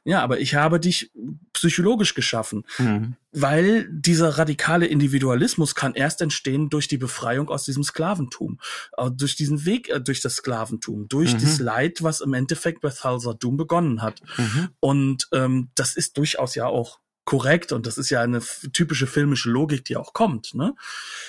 [0.05, 1.11] Ja, aber ich habe dich
[1.55, 3.17] psychologisch geschaffen, mhm.
[3.33, 8.61] weil dieser radikale Individualismus kann erst entstehen durch die Befreiung aus diesem Sklaventum,
[8.99, 11.39] äh, durch diesen Weg äh, durch das Sklaventum, durch mhm.
[11.41, 14.21] das Leid, was im Endeffekt bei Thulsa Doom begonnen hat.
[14.37, 14.69] Mhm.
[14.81, 18.41] Und ähm, das ist durchaus ja auch korrekt und das ist ja eine
[18.73, 20.75] typische filmische Logik, die auch kommt, ne?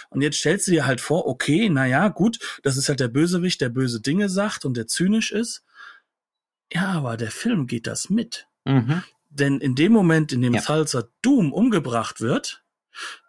[0.10, 3.08] Und jetzt stellst du dir halt vor, okay, na ja, gut, das ist halt der
[3.08, 5.64] Bösewicht, der böse Dinge sagt und der zynisch ist.
[6.72, 8.48] Ja, aber der Film geht das mit.
[8.66, 9.04] Mhm.
[9.30, 10.62] Denn in dem Moment, in dem ja.
[10.62, 12.64] Salsa Doom umgebracht wird,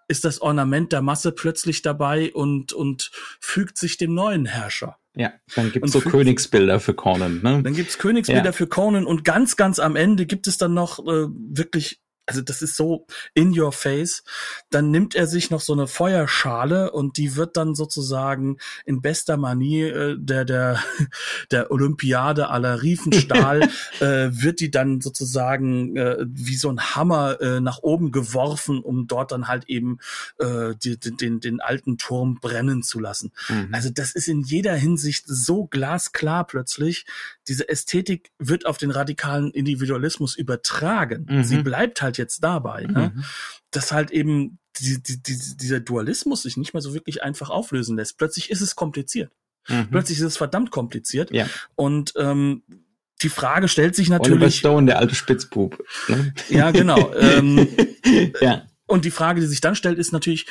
[0.08, 3.10] ist das Ornament der Masse plötzlich dabei und, und
[3.40, 4.98] fügt sich dem neuen Herrscher.
[5.16, 7.62] Ja, dann gibt's so Königsbilder für Conan, ne?
[7.62, 8.52] Dann gibt's Königsbilder ja.
[8.52, 12.60] für Conan und ganz, ganz am Ende gibt es dann noch äh, wirklich also das
[12.60, 14.24] ist so in your face,
[14.70, 19.36] dann nimmt er sich noch so eine Feuerschale und die wird dann sozusagen in bester
[19.36, 20.82] Manier äh, der der
[21.52, 23.62] der Olympiade aller Riefenstahl
[24.00, 29.06] äh, wird die dann sozusagen äh, wie so ein Hammer äh, nach oben geworfen, um
[29.06, 29.98] dort dann halt eben
[30.38, 33.32] äh, die, den den alten Turm brennen zu lassen.
[33.48, 33.68] Mhm.
[33.72, 37.06] Also das ist in jeder Hinsicht so glasklar plötzlich.
[37.48, 41.26] Diese Ästhetik wird auf den radikalen Individualismus übertragen.
[41.28, 41.44] Mhm.
[41.44, 42.82] Sie bleibt halt jetzt dabei.
[42.82, 42.88] Ne?
[42.88, 43.20] Mhm.
[43.20, 43.24] Ne?
[43.70, 47.96] Dass halt eben die, die, die, dieser Dualismus sich nicht mehr so wirklich einfach auflösen
[47.96, 48.18] lässt.
[48.18, 49.32] Plötzlich ist es kompliziert.
[49.68, 49.88] Mhm.
[49.90, 51.30] Plötzlich ist es verdammt kompliziert.
[51.30, 51.48] Ja.
[51.74, 52.62] Und ähm,
[53.22, 54.34] die Frage stellt sich natürlich.
[54.34, 55.82] Oliver Stone, der alte Spitzbub.
[56.08, 56.34] Ne?
[56.48, 57.14] Ja, genau.
[57.14, 57.68] ähm,
[58.40, 58.66] ja.
[58.86, 60.46] Und die Frage, die sich dann stellt, ist natürlich,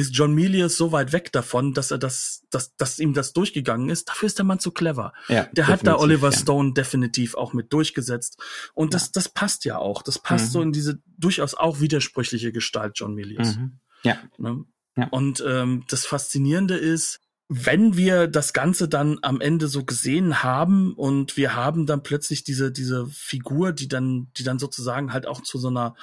[0.00, 3.90] ist John Milius so weit weg davon, dass er das, dass, dass ihm das durchgegangen
[3.90, 4.08] ist.
[4.08, 5.12] Dafür ist der Mann zu clever.
[5.28, 6.36] Ja, der hat da Oliver ja.
[6.36, 8.42] Stone definitiv auch mit durchgesetzt.
[8.74, 9.10] Und das, ja.
[9.14, 10.02] das passt ja auch.
[10.02, 10.50] Das passt mhm.
[10.50, 13.56] so in diese durchaus auch widersprüchliche Gestalt John Milius.
[13.56, 13.78] Mhm.
[14.02, 14.16] Ja.
[14.38, 14.64] Ne?
[14.96, 15.08] ja.
[15.10, 17.20] Und ähm, das Faszinierende ist,
[17.52, 22.44] wenn wir das Ganze dann am Ende so gesehen haben und wir haben dann plötzlich
[22.44, 25.96] diese, diese Figur, die dann, die dann sozusagen halt auch zu so einer,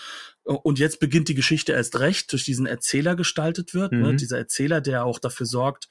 [0.48, 3.98] und jetzt beginnt die Geschichte erst recht, durch diesen Erzähler gestaltet wird, ne?
[3.98, 4.06] mhm.
[4.06, 4.16] ne?
[4.16, 5.90] dieser Erzähler, der auch dafür sorgt,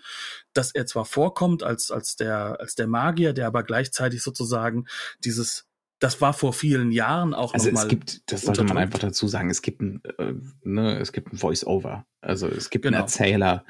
[0.52, 4.86] dass er zwar vorkommt als, als der, als der Magier, der aber gleichzeitig sozusagen
[5.24, 5.66] dieses
[5.98, 9.28] das war vor vielen Jahren auch also noch es gibt, das sollte man einfach dazu
[9.28, 12.98] sagen, es gibt ein, äh, ne, es gibt ein Voice-Over, also es gibt genau.
[12.98, 13.64] einen Erzähler,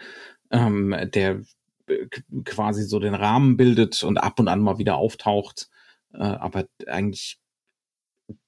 [0.51, 1.43] ähm, der
[2.45, 5.68] quasi so den Rahmen bildet und ab und an mal wieder auftaucht.
[6.12, 7.39] Äh, aber eigentlich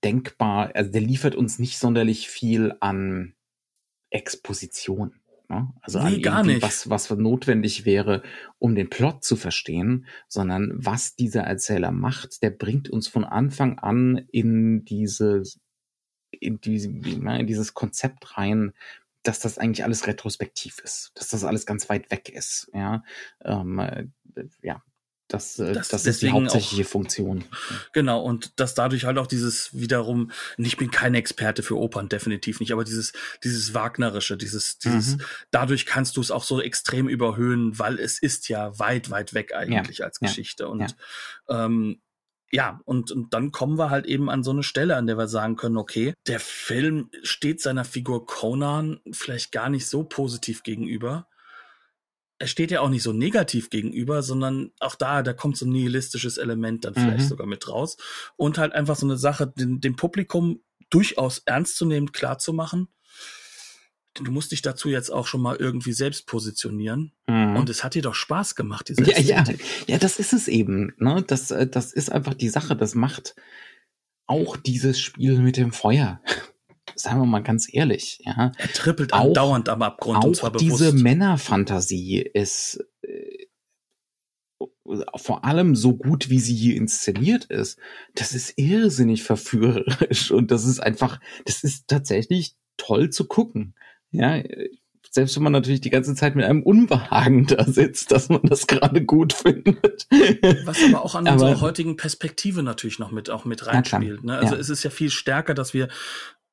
[0.03, 3.35] denkbar, also der liefert uns nicht sonderlich viel an
[4.11, 5.21] Exposition.
[5.49, 5.73] Ne?
[5.81, 6.63] Also nee, an gar nicht.
[6.63, 8.23] Was, was notwendig wäre,
[8.59, 13.79] um den Plot zu verstehen, sondern was dieser Erzähler macht, der bringt uns von Anfang
[13.79, 15.43] an in diese
[16.31, 18.75] in, diese, in dieses Konzept rein,
[19.23, 22.71] dass das eigentlich alles retrospektiv ist, dass das alles ganz weit weg ist.
[22.75, 23.03] Ja,
[23.45, 24.07] ähm, äh,
[24.63, 24.83] ja
[25.29, 27.45] das, äh, das, das ist die hauptsächliche auch, Funktion.
[27.93, 32.61] Genau, und dass dadurch halt auch dieses wiederum, ich bin kein Experte für Opern, definitiv
[32.61, 33.13] nicht, aber dieses,
[33.45, 35.23] dieses Wagnerische, dieses, dieses, mhm.
[35.51, 39.55] dadurch kannst du es auch so extrem überhöhen, weil es ist ja weit, weit weg
[39.55, 40.65] eigentlich ja, als Geschichte.
[40.65, 40.97] Ja, und
[41.49, 41.65] ja.
[41.65, 42.01] Ähm,
[42.51, 45.29] ja, und, und dann kommen wir halt eben an so eine Stelle, an der wir
[45.29, 51.29] sagen können, okay, der Film steht seiner Figur Conan vielleicht gar nicht so positiv gegenüber.
[52.39, 55.73] Er steht ja auch nicht so negativ gegenüber, sondern auch da, da kommt so ein
[55.73, 57.29] nihilistisches Element dann vielleicht mhm.
[57.29, 57.97] sogar mit raus.
[58.37, 60.61] Und halt einfach so eine Sache, den, dem Publikum
[60.91, 62.89] durchaus ernstzunehmend klar zu machen,
[64.25, 67.13] du musst dich dazu jetzt auch schon mal irgendwie selbst positionieren.
[67.27, 67.57] Mhm.
[67.57, 69.45] Und es hat dir doch Spaß gemacht, diese ja, ja,
[69.87, 70.95] ja, das ist es eben.
[70.99, 71.25] Ne?
[71.27, 72.77] Das, äh, das ist einfach die Sache.
[72.77, 73.35] Das macht
[74.27, 76.21] auch dieses Spiel mit dem Feuer.
[76.95, 78.21] Sagen wir mal ganz ehrlich.
[78.25, 78.53] Ja.
[78.57, 80.19] Er trippelt auch, andauernd am Abgrund.
[80.19, 83.47] Auch und zwar diese Männerfantasie ist äh,
[85.17, 87.79] vor allem so gut, wie sie hier inszeniert ist,
[88.15, 93.75] das ist irrsinnig verführerisch und das ist einfach, das ist tatsächlich toll zu gucken
[94.11, 94.43] ja,
[95.11, 98.67] selbst wenn man natürlich die ganze Zeit mit einem Unbehagen da sitzt, dass man das
[98.67, 100.07] gerade gut findet.
[100.65, 104.25] Was aber auch an aber, unserer heutigen Perspektive natürlich noch mit, auch mit reinspielt.
[104.25, 104.37] Ne?
[104.37, 104.61] Also ja.
[104.61, 105.89] es ist ja viel stärker, dass wir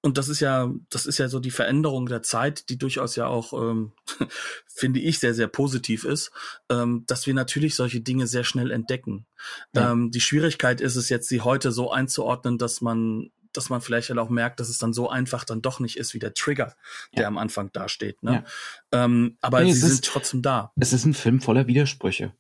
[0.06, 3.26] und das ist ja, das ist ja so die Veränderung der Zeit, die durchaus ja
[3.26, 3.92] auch, ähm,
[4.68, 6.30] finde ich, sehr, sehr positiv ist,
[6.70, 9.26] ähm, dass wir natürlich solche Dinge sehr schnell entdecken.
[9.74, 9.92] Ja.
[9.92, 14.10] Ähm, die Schwierigkeit ist es jetzt, sie heute so einzuordnen, dass man dass man vielleicht
[14.10, 16.76] halt auch merkt, dass es dann so einfach dann doch nicht ist wie der Trigger,
[17.16, 17.28] der ja.
[17.30, 18.22] am Anfang dasteht.
[18.22, 18.44] Ne?
[18.92, 19.06] Ja.
[19.06, 20.74] Ähm, aber nee, sie sind ist, trotzdem da.
[20.76, 22.34] Es ist ein Film voller Widersprüche.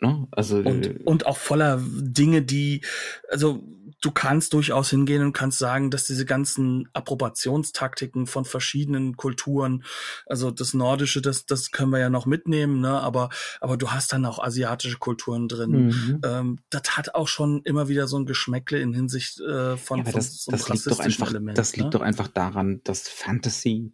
[0.00, 0.26] Ne?
[0.32, 2.82] Also und, äh, und auch voller Dinge, die,
[3.30, 3.62] also
[4.00, 9.84] du kannst durchaus hingehen und kannst sagen, dass diese ganzen Approbationstaktiken von verschiedenen Kulturen,
[10.26, 13.00] also das Nordische, das, das können wir ja noch mitnehmen, ne?
[13.00, 13.30] aber,
[13.60, 15.86] aber du hast dann auch asiatische Kulturen drin.
[15.86, 16.20] Mhm.
[16.24, 20.04] Ähm, das hat auch schon immer wieder so ein Geschmäckle in Hinsicht äh, von, ja,
[20.04, 21.58] von das, so das liegt doch einfach, Element.
[21.58, 21.90] Das liegt ne?
[21.90, 23.92] doch einfach daran, dass Fantasy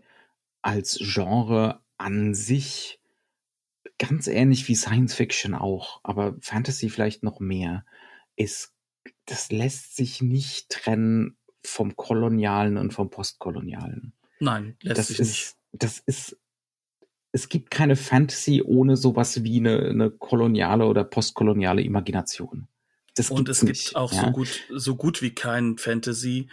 [0.63, 3.01] als Genre an sich
[3.99, 7.85] ganz ähnlich wie Science Fiction auch, aber Fantasy vielleicht noch mehr,
[8.35, 8.72] ist,
[9.27, 14.13] das lässt sich nicht trennen vom Kolonialen und vom Postkolonialen.
[14.41, 15.57] Nein, lässt das sich ist, nicht.
[15.73, 16.37] Das ist,
[17.33, 22.69] es gibt keine Fantasy ohne sowas wie eine, eine koloniale oder postkoloniale Imagination.
[23.15, 24.27] Das und es nicht, gibt auch ja?
[24.27, 26.49] so gut, so gut wie kein Fantasy,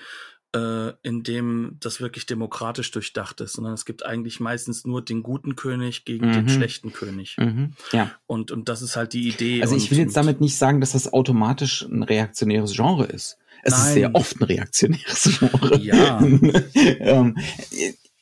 [0.56, 5.22] äh, in dem das wirklich demokratisch durchdacht ist, sondern es gibt eigentlich meistens nur den
[5.22, 6.34] guten König gegen mhm.
[6.34, 7.38] den schlechten König.
[7.38, 7.74] Mhm.
[7.92, 8.12] Ja.
[8.26, 9.62] Und, und das ist halt die Idee.
[9.62, 13.38] Also ich will jetzt damit nicht sagen, dass das automatisch ein reaktionäres Genre ist.
[13.64, 13.88] Es Nein.
[13.88, 15.78] ist sehr oft ein reaktionäres Genre.
[15.80, 16.20] Ja.
[16.74, 17.36] ähm,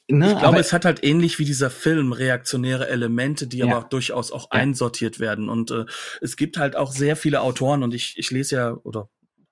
[0.10, 3.66] Ne, ich glaube, es hat halt ähnlich wie dieser Film reaktionäre Elemente, die ja.
[3.66, 4.62] aber auch durchaus auch ja.
[4.62, 5.50] einsortiert werden.
[5.50, 5.84] Und äh,
[6.22, 9.10] es gibt halt auch sehr viele Autoren und ich, ich lese ja oder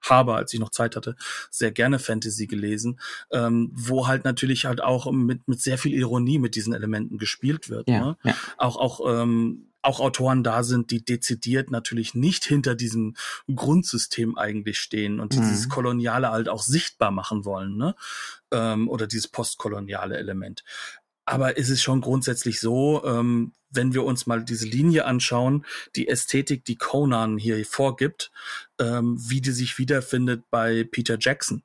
[0.10, 1.16] habe, als ich noch Zeit hatte,
[1.50, 3.00] sehr gerne Fantasy gelesen,
[3.32, 7.70] ähm, wo halt natürlich halt auch mit, mit sehr viel Ironie mit diesen Elementen gespielt
[7.70, 7.90] wird.
[7.90, 8.18] Ja, ne?
[8.24, 8.36] ja.
[8.58, 13.16] Auch, auch, ähm, auch Autoren da sind, die dezidiert natürlich nicht hinter diesem
[13.54, 15.42] Grundsystem eigentlich stehen und mhm.
[15.42, 17.96] dieses Koloniale halt auch sichtbar machen wollen, ne?
[18.52, 20.64] Ähm, oder dieses postkoloniale Element.
[21.26, 25.66] Aber ist es schon grundsätzlich so, ähm, wenn wir uns mal diese Linie anschauen,
[25.96, 28.32] die Ästhetik, die Conan hier vorgibt,
[28.80, 31.64] ähm, wie die sich wiederfindet bei Peter Jackson,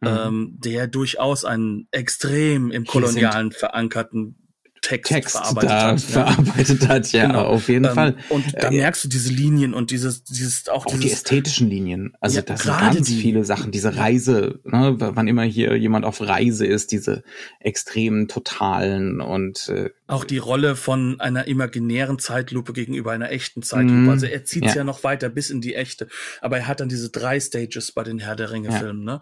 [0.00, 0.08] mhm.
[0.08, 4.36] ähm, der durchaus einen extrem im Kolonialen verankerten
[4.82, 6.00] Text, Text verarbeitet da hat.
[6.00, 7.44] Verarbeitet hat, ja, genau.
[7.44, 8.16] auf jeden ähm, Fall.
[8.28, 11.68] Und da äh, merkst du diese Linien und dieses, dieses auch, auch dieses, die ästhetischen
[11.68, 12.14] Linien.
[12.20, 13.72] Also ja, das sind ganz die, viele Sachen.
[13.72, 17.22] Diese Reise, ne, wann immer hier jemand auf Reise ist, diese
[17.60, 23.92] extremen, totalen und äh, auch die Rolle von einer imaginären Zeitlupe gegenüber einer echten Zeitlupe.
[23.92, 24.74] Mm, also er zieht ja.
[24.74, 24.84] ja.
[24.84, 26.08] noch weiter bis in die echte.
[26.40, 29.06] Aber er hat dann diese drei Stages bei den Herr der Ringe-Filmen.
[29.06, 29.14] Ja.
[29.14, 29.20] Ne?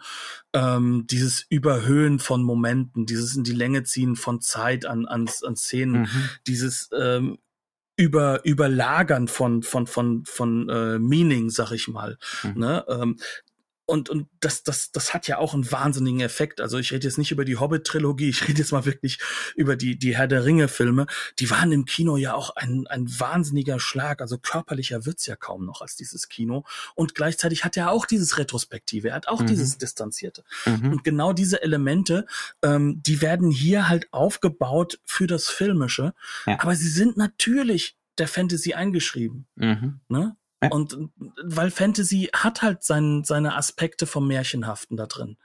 [0.55, 5.57] Ähm, dieses Überhöhen von Momenten, dieses in die Länge ziehen von Zeit an, an, an
[5.57, 6.29] Szenen, mhm.
[6.47, 7.39] dieses ähm,
[7.97, 12.17] über überlagern von von von von äh, Meaning, sag ich mal.
[12.45, 12.61] Mhm.
[12.61, 12.85] Ne?
[12.89, 13.19] Ähm,
[13.89, 16.61] und, und das, das, das hat ja auch einen wahnsinnigen Effekt.
[16.61, 19.19] Also ich rede jetzt nicht über die Hobbit-Trilogie, ich rede jetzt mal wirklich
[19.57, 21.07] über die, die Herr der Ringe-Filme.
[21.39, 24.21] Die waren im Kino ja auch ein, ein wahnsinniger Schlag.
[24.21, 26.65] Also körperlicher wird's ja kaum noch als dieses Kino.
[26.97, 29.47] Und gleichzeitig hat er auch dieses Retrospektive, er hat auch mhm.
[29.47, 30.45] dieses Distanzierte.
[30.67, 30.93] Mhm.
[30.93, 32.27] Und genau diese Elemente,
[32.63, 36.13] ähm, die werden hier halt aufgebaut für das Filmische.
[36.47, 36.61] Ja.
[36.61, 39.47] Aber sie sind natürlich der Fantasy eingeschrieben.
[39.57, 40.01] Mhm.
[40.09, 40.37] Ne?
[40.71, 40.99] Und
[41.43, 45.37] weil Fantasy hat halt sein, seine Aspekte vom Märchenhaften da drin.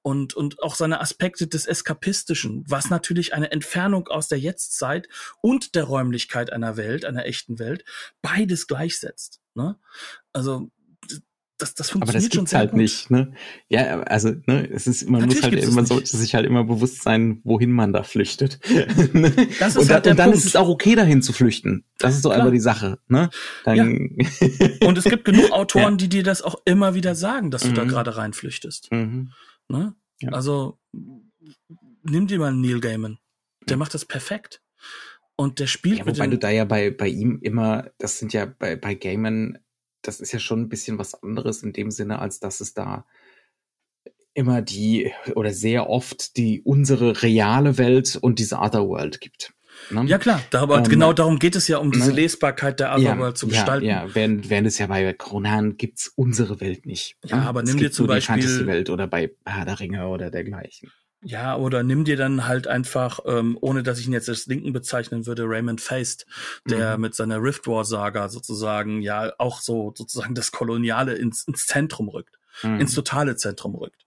[0.00, 5.08] Und, und auch seine Aspekte des Eskapistischen, was natürlich eine Entfernung aus der Jetztzeit
[5.42, 7.84] und der Räumlichkeit einer Welt, einer echten Welt,
[8.22, 9.40] beides gleichsetzt.
[9.54, 9.76] Ne?
[10.32, 10.70] Also
[11.64, 12.80] das, das funktioniert Aber das schon sehr halt gut.
[12.80, 13.32] nicht, ne?
[13.68, 17.02] Ja, also, ne, es ist, man Natürlich muss halt, man sollte sich halt immer bewusst
[17.02, 18.60] sein, wohin man da flüchtet.
[19.58, 20.38] Das ist und, halt da, und dann Punkt.
[20.38, 21.84] ist es auch okay, dahin zu flüchten.
[21.98, 23.30] Das ist so einfach die Sache, ne?
[23.64, 24.78] Dann ja.
[24.86, 25.96] Und es gibt genug Autoren, ja.
[25.96, 27.74] die dir das auch immer wieder sagen, dass du mhm.
[27.74, 28.92] da gerade reinflüchtest.
[28.92, 29.32] Mhm.
[29.68, 29.94] Ne?
[30.20, 30.32] Ja.
[30.32, 30.78] Also,
[32.02, 33.18] nimm dir mal Neil Gaiman.
[33.68, 34.60] Der macht das perfekt.
[35.36, 38.46] Und der spielt ja, wobei du da ja bei, bei ihm immer, das sind ja
[38.46, 39.58] bei, bei Gaiman
[40.06, 43.06] das ist ja schon ein bisschen was anderes in dem Sinne, als dass es da
[44.34, 49.54] immer die oder sehr oft die unsere reale Welt und diese Otherworld gibt.
[49.90, 50.04] Ne?
[50.06, 52.16] Ja klar, aber ähm, genau darum geht es ja, um diese ne?
[52.16, 53.86] Lesbarkeit der Otherworld ja, zu gestalten.
[53.86, 54.14] Ja, ja.
[54.14, 57.16] Während, während es ja bei Conan gibt's unsere Welt nicht.
[57.24, 57.42] Ja, ne?
[57.46, 60.90] aber es nimm dir zum Beispiel die Fantasy-Welt oder bei Herr der Ringe oder dergleichen.
[61.26, 64.74] Ja, oder nimm dir dann halt einfach, ähm, ohne dass ich ihn jetzt als Linken
[64.74, 66.26] bezeichnen würde, Raymond Feist,
[66.66, 67.02] der mhm.
[67.02, 72.10] mit seiner Rift War Saga sozusagen ja auch so sozusagen das Koloniale ins, ins Zentrum
[72.10, 72.78] rückt, mhm.
[72.78, 74.03] ins totale Zentrum rückt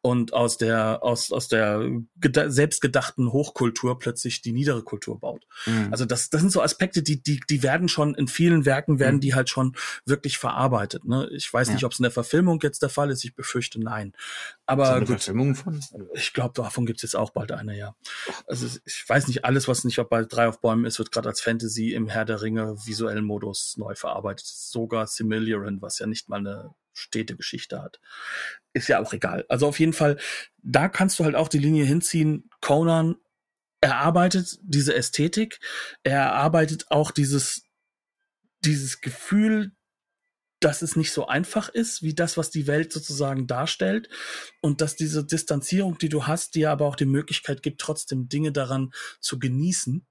[0.00, 1.88] und aus der aus aus der
[2.46, 5.46] selbstgedachten Hochkultur plötzlich die niedere Kultur baut.
[5.66, 5.88] Mhm.
[5.90, 9.16] Also das das sind so Aspekte, die die die werden schon in vielen Werken werden
[9.16, 9.20] mhm.
[9.20, 11.04] die halt schon wirklich verarbeitet.
[11.04, 11.28] Ne?
[11.32, 11.74] Ich weiß ja.
[11.74, 13.24] nicht, ob es in der Verfilmung jetzt der Fall ist.
[13.24, 14.12] Ich befürchte nein.
[14.66, 15.80] Aber gut, Verfilmung von?
[16.14, 17.76] Ich glaube, davon gibt es jetzt auch bald eine.
[17.76, 17.94] Ja.
[18.46, 21.40] Also ich weiß nicht alles, was nicht bei drei auf Bäumen ist, wird gerade als
[21.40, 24.46] Fantasy im Herr der Ringe visuellen Modus neu verarbeitet.
[24.46, 28.00] Sogar Similiaron, was ja nicht mal eine Städtegeschichte hat.
[28.72, 29.44] Ist ja auch egal.
[29.48, 30.18] Also auf jeden Fall,
[30.58, 32.50] da kannst du halt auch die Linie hinziehen.
[32.60, 33.16] Conan
[33.80, 35.58] erarbeitet diese Ästhetik,
[36.02, 37.64] er erarbeitet auch dieses,
[38.62, 39.72] dieses Gefühl
[40.60, 44.08] dass es nicht so einfach ist, wie das, was die Welt sozusagen darstellt.
[44.60, 48.52] Und dass diese Distanzierung, die du hast, dir aber auch die Möglichkeit gibt, trotzdem Dinge
[48.52, 50.06] daran zu genießen.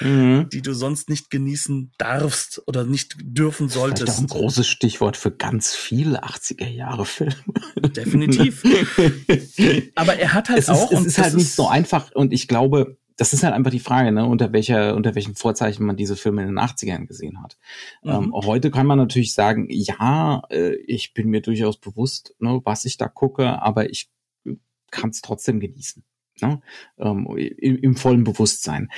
[0.00, 0.48] Mhm.
[0.52, 4.08] die du sonst nicht genießen darfst oder nicht dürfen solltest.
[4.08, 7.34] Das ist ein großes Stichwort für ganz viele 80er Jahre Filme.
[7.76, 8.62] Definitiv.
[9.94, 10.90] Aber er hat halt es auch.
[10.90, 13.80] Ist, es ist halt nicht so einfach und ich glaube, das ist halt einfach die
[13.80, 17.56] Frage, ne, unter welcher, unter welchen Vorzeichen man diese Filme in den 80ern gesehen hat.
[18.02, 18.10] Mhm.
[18.10, 22.84] Ähm, heute kann man natürlich sagen, ja, äh, ich bin mir durchaus bewusst, ne, was
[22.84, 24.10] ich da gucke, aber ich
[24.90, 26.04] kann es trotzdem genießen.
[26.40, 26.60] Ne?
[26.98, 28.90] Ähm, im, im, vollen Bewusstsein.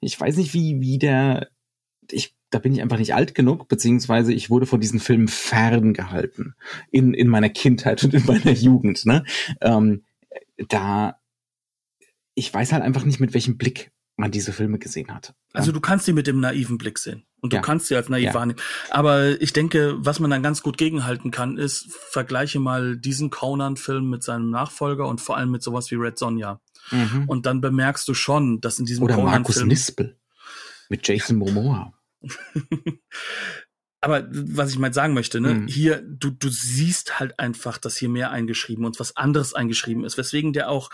[0.00, 1.48] Ich, weiß nicht, wie, wie der,
[2.10, 6.54] ich, da bin ich einfach nicht alt genug, beziehungsweise ich wurde von diesen Filmen ferngehalten
[6.90, 9.06] in, in meiner Kindheit und in meiner Jugend.
[9.06, 9.24] Ne?
[9.60, 10.04] Ähm,
[10.68, 11.18] da
[12.36, 15.34] ich weiß halt einfach nicht, mit welchem Blick man diese Filme gesehen hat.
[15.52, 17.62] Also du kannst sie mit dem naiven Blick sehen und du ja.
[17.62, 18.34] kannst sie als naiv ja.
[18.34, 18.58] wahrnehmen.
[18.90, 24.08] Aber ich denke, was man dann ganz gut gegenhalten kann, ist, vergleiche mal diesen Conan-Film
[24.08, 26.60] mit seinem Nachfolger und vor allem mit sowas wie Red Sonja.
[26.90, 27.24] Mhm.
[27.26, 30.16] Und dann bemerkst du schon, dass in diesem Oder Markus Nispel
[30.88, 31.92] mit Jason Momoa.
[34.00, 35.66] Aber was ich mal sagen möchte, ne, mhm.
[35.66, 40.16] hier, du, du siehst halt einfach, dass hier mehr eingeschrieben und was anderes eingeschrieben ist,
[40.16, 40.90] weswegen der auch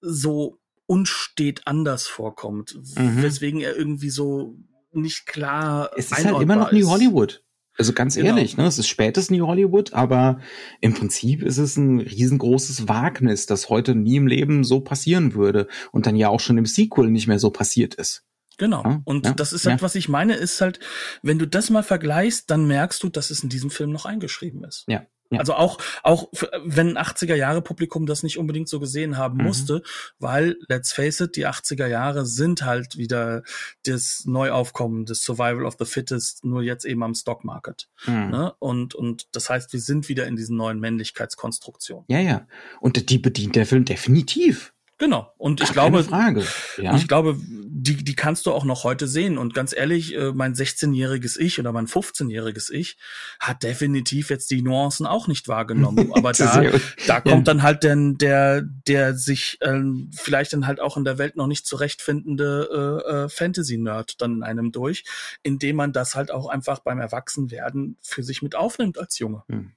[0.00, 3.22] so unstet anders vorkommt, mhm.
[3.22, 4.58] weswegen er irgendwie so
[4.94, 7.42] nicht klar Es ist halt immer noch New Hollywood.
[7.78, 8.28] Also ganz genau.
[8.28, 10.40] ehrlich, ne, es ist spätes New Hollywood, aber
[10.80, 15.68] im Prinzip ist es ein riesengroßes Wagnis, das heute nie im Leben so passieren würde
[15.90, 18.26] und dann ja auch schon im Sequel nicht mehr so passiert ist.
[18.58, 18.84] Genau.
[18.84, 19.82] Ja, und ja, das ist halt, ja.
[19.82, 20.80] was ich meine, ist halt,
[21.22, 24.64] wenn du das mal vergleichst, dann merkst du, dass es in diesem Film noch eingeschrieben
[24.64, 24.84] ist.
[24.86, 25.06] Ja.
[25.32, 25.40] Ja.
[25.40, 26.28] Also auch, auch
[26.64, 29.44] wenn 80er Jahre Publikum das nicht unbedingt so gesehen haben mhm.
[29.44, 29.82] musste,
[30.18, 33.42] weil, let's face it, die 80er Jahre sind halt wieder
[33.84, 37.88] das Neuaufkommen des Survival of the Fittest, nur jetzt eben am Stock Market.
[38.06, 38.30] Mhm.
[38.30, 38.54] Ne?
[38.58, 42.04] Und, und das heißt, wir sind wieder in diesen neuen Männlichkeitskonstruktionen.
[42.08, 42.46] Ja, ja.
[42.80, 44.72] Und die bedient der Film definitiv.
[45.02, 45.34] Genau.
[45.36, 46.46] Und ich Gar glaube.
[46.78, 46.94] Ja.
[46.94, 49.36] ich glaube, die, die kannst du auch noch heute sehen.
[49.36, 52.98] Und ganz ehrlich, äh, mein 16-jähriges Ich oder mein 15-jähriges Ich
[53.40, 56.12] hat definitiv jetzt die Nuancen auch nicht wahrgenommen.
[56.14, 56.62] Aber da,
[57.08, 61.18] da kommt dann halt denn der, der sich ähm, vielleicht dann halt auch in der
[61.18, 65.02] Welt noch nicht zurechtfindende äh, äh, Fantasy-Nerd dann in einem durch,
[65.42, 69.42] indem man das halt auch einfach beim Erwachsenwerden für sich mit aufnimmt als Junge.
[69.48, 69.72] Hm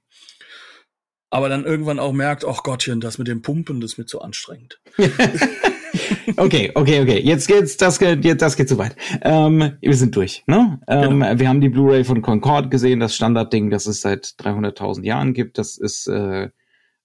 [1.30, 4.20] aber dann irgendwann auch merkt, ach Gottchen, das mit dem Pumpen, das ist mir zu
[4.20, 4.80] anstrengend.
[6.36, 7.20] okay, okay, okay.
[7.20, 8.96] Jetzt geht's, das geht, das geht zu weit.
[9.22, 10.44] Ähm, wir sind durch.
[10.46, 10.80] Ne?
[10.86, 11.38] Ähm, genau.
[11.38, 15.58] Wir haben die Blu-ray von Concorde gesehen, das Standardding, das es seit 300.000 Jahren gibt.
[15.58, 16.50] Das ist äh,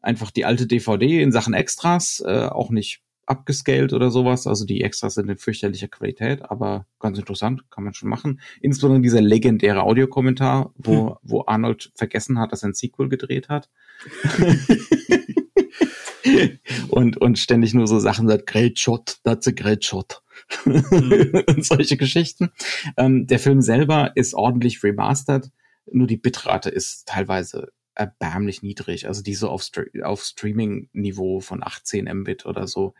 [0.01, 3.01] einfach die alte DVD in Sachen Extras, äh, auch nicht
[3.31, 4.45] abgescaled oder sowas.
[4.45, 8.41] Also die Extras sind in fürchterlicher Qualität, aber ganz interessant, kann man schon machen.
[8.61, 11.15] Insbesondere dieser legendäre Audiokommentar, wo, hm.
[11.23, 13.69] wo Arnold vergessen hat, dass er ein Sequel gedreht hat.
[16.89, 20.21] und, und ständig nur so Sachen sagt, great shot, that's a great shot.
[20.65, 21.43] Mhm.
[21.47, 22.51] und solche Geschichten.
[22.97, 25.49] Ähm, der Film selber ist ordentlich remastered,
[25.91, 27.71] nur die Bitrate ist teilweise
[28.01, 29.07] erbärmlich niedrig.
[29.07, 29.69] Also die so auf,
[30.03, 32.93] auf Streaming-Niveau von 18 Mbit oder so.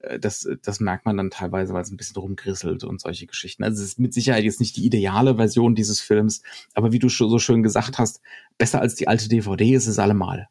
[0.00, 3.64] Äh, das, das merkt man dann teilweise, weil es ein bisschen rumgrisselt und solche Geschichten.
[3.64, 6.42] Also es ist mit Sicherheit jetzt nicht die ideale Version dieses Films,
[6.74, 8.20] aber wie du so schön gesagt hast,
[8.58, 10.48] besser als die alte DVD ist es allemal.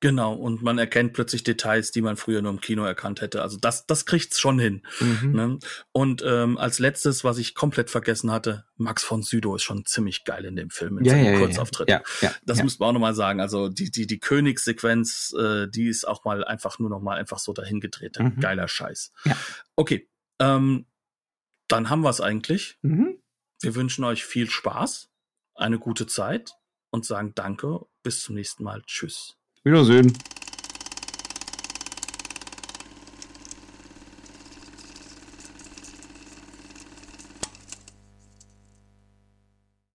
[0.00, 3.40] Genau, und man erkennt plötzlich Details, die man früher nur im Kino erkannt hätte.
[3.40, 4.86] Also das, das kriegt's schon hin.
[5.00, 5.32] Mhm.
[5.32, 5.58] Ne?
[5.92, 10.24] Und ähm, als letztes, was ich komplett vergessen hatte, Max von Südow ist schon ziemlich
[10.24, 11.88] geil in dem Film, in ja, seinem ja, Kurzauftritt.
[11.88, 12.64] Ja, ja, das ja.
[12.64, 13.40] müsste man auch nochmal sagen.
[13.40, 17.54] Also die, die, die Königssequenz, äh, die ist auch mal einfach nur nochmal einfach so
[17.54, 18.18] dahingedreht.
[18.18, 18.38] Mhm.
[18.38, 19.12] Geiler Scheiß.
[19.24, 19.36] Ja.
[19.76, 20.86] Okay, ähm,
[21.68, 22.78] dann haben wir's eigentlich.
[22.82, 23.18] Mhm.
[23.62, 25.08] Wir wünschen euch viel Spaß,
[25.54, 26.52] eine gute Zeit
[26.90, 28.82] und sagen Danke, bis zum nächsten Mal.
[28.82, 29.38] Tschüss.
[29.66, 30.12] Wiedersehen.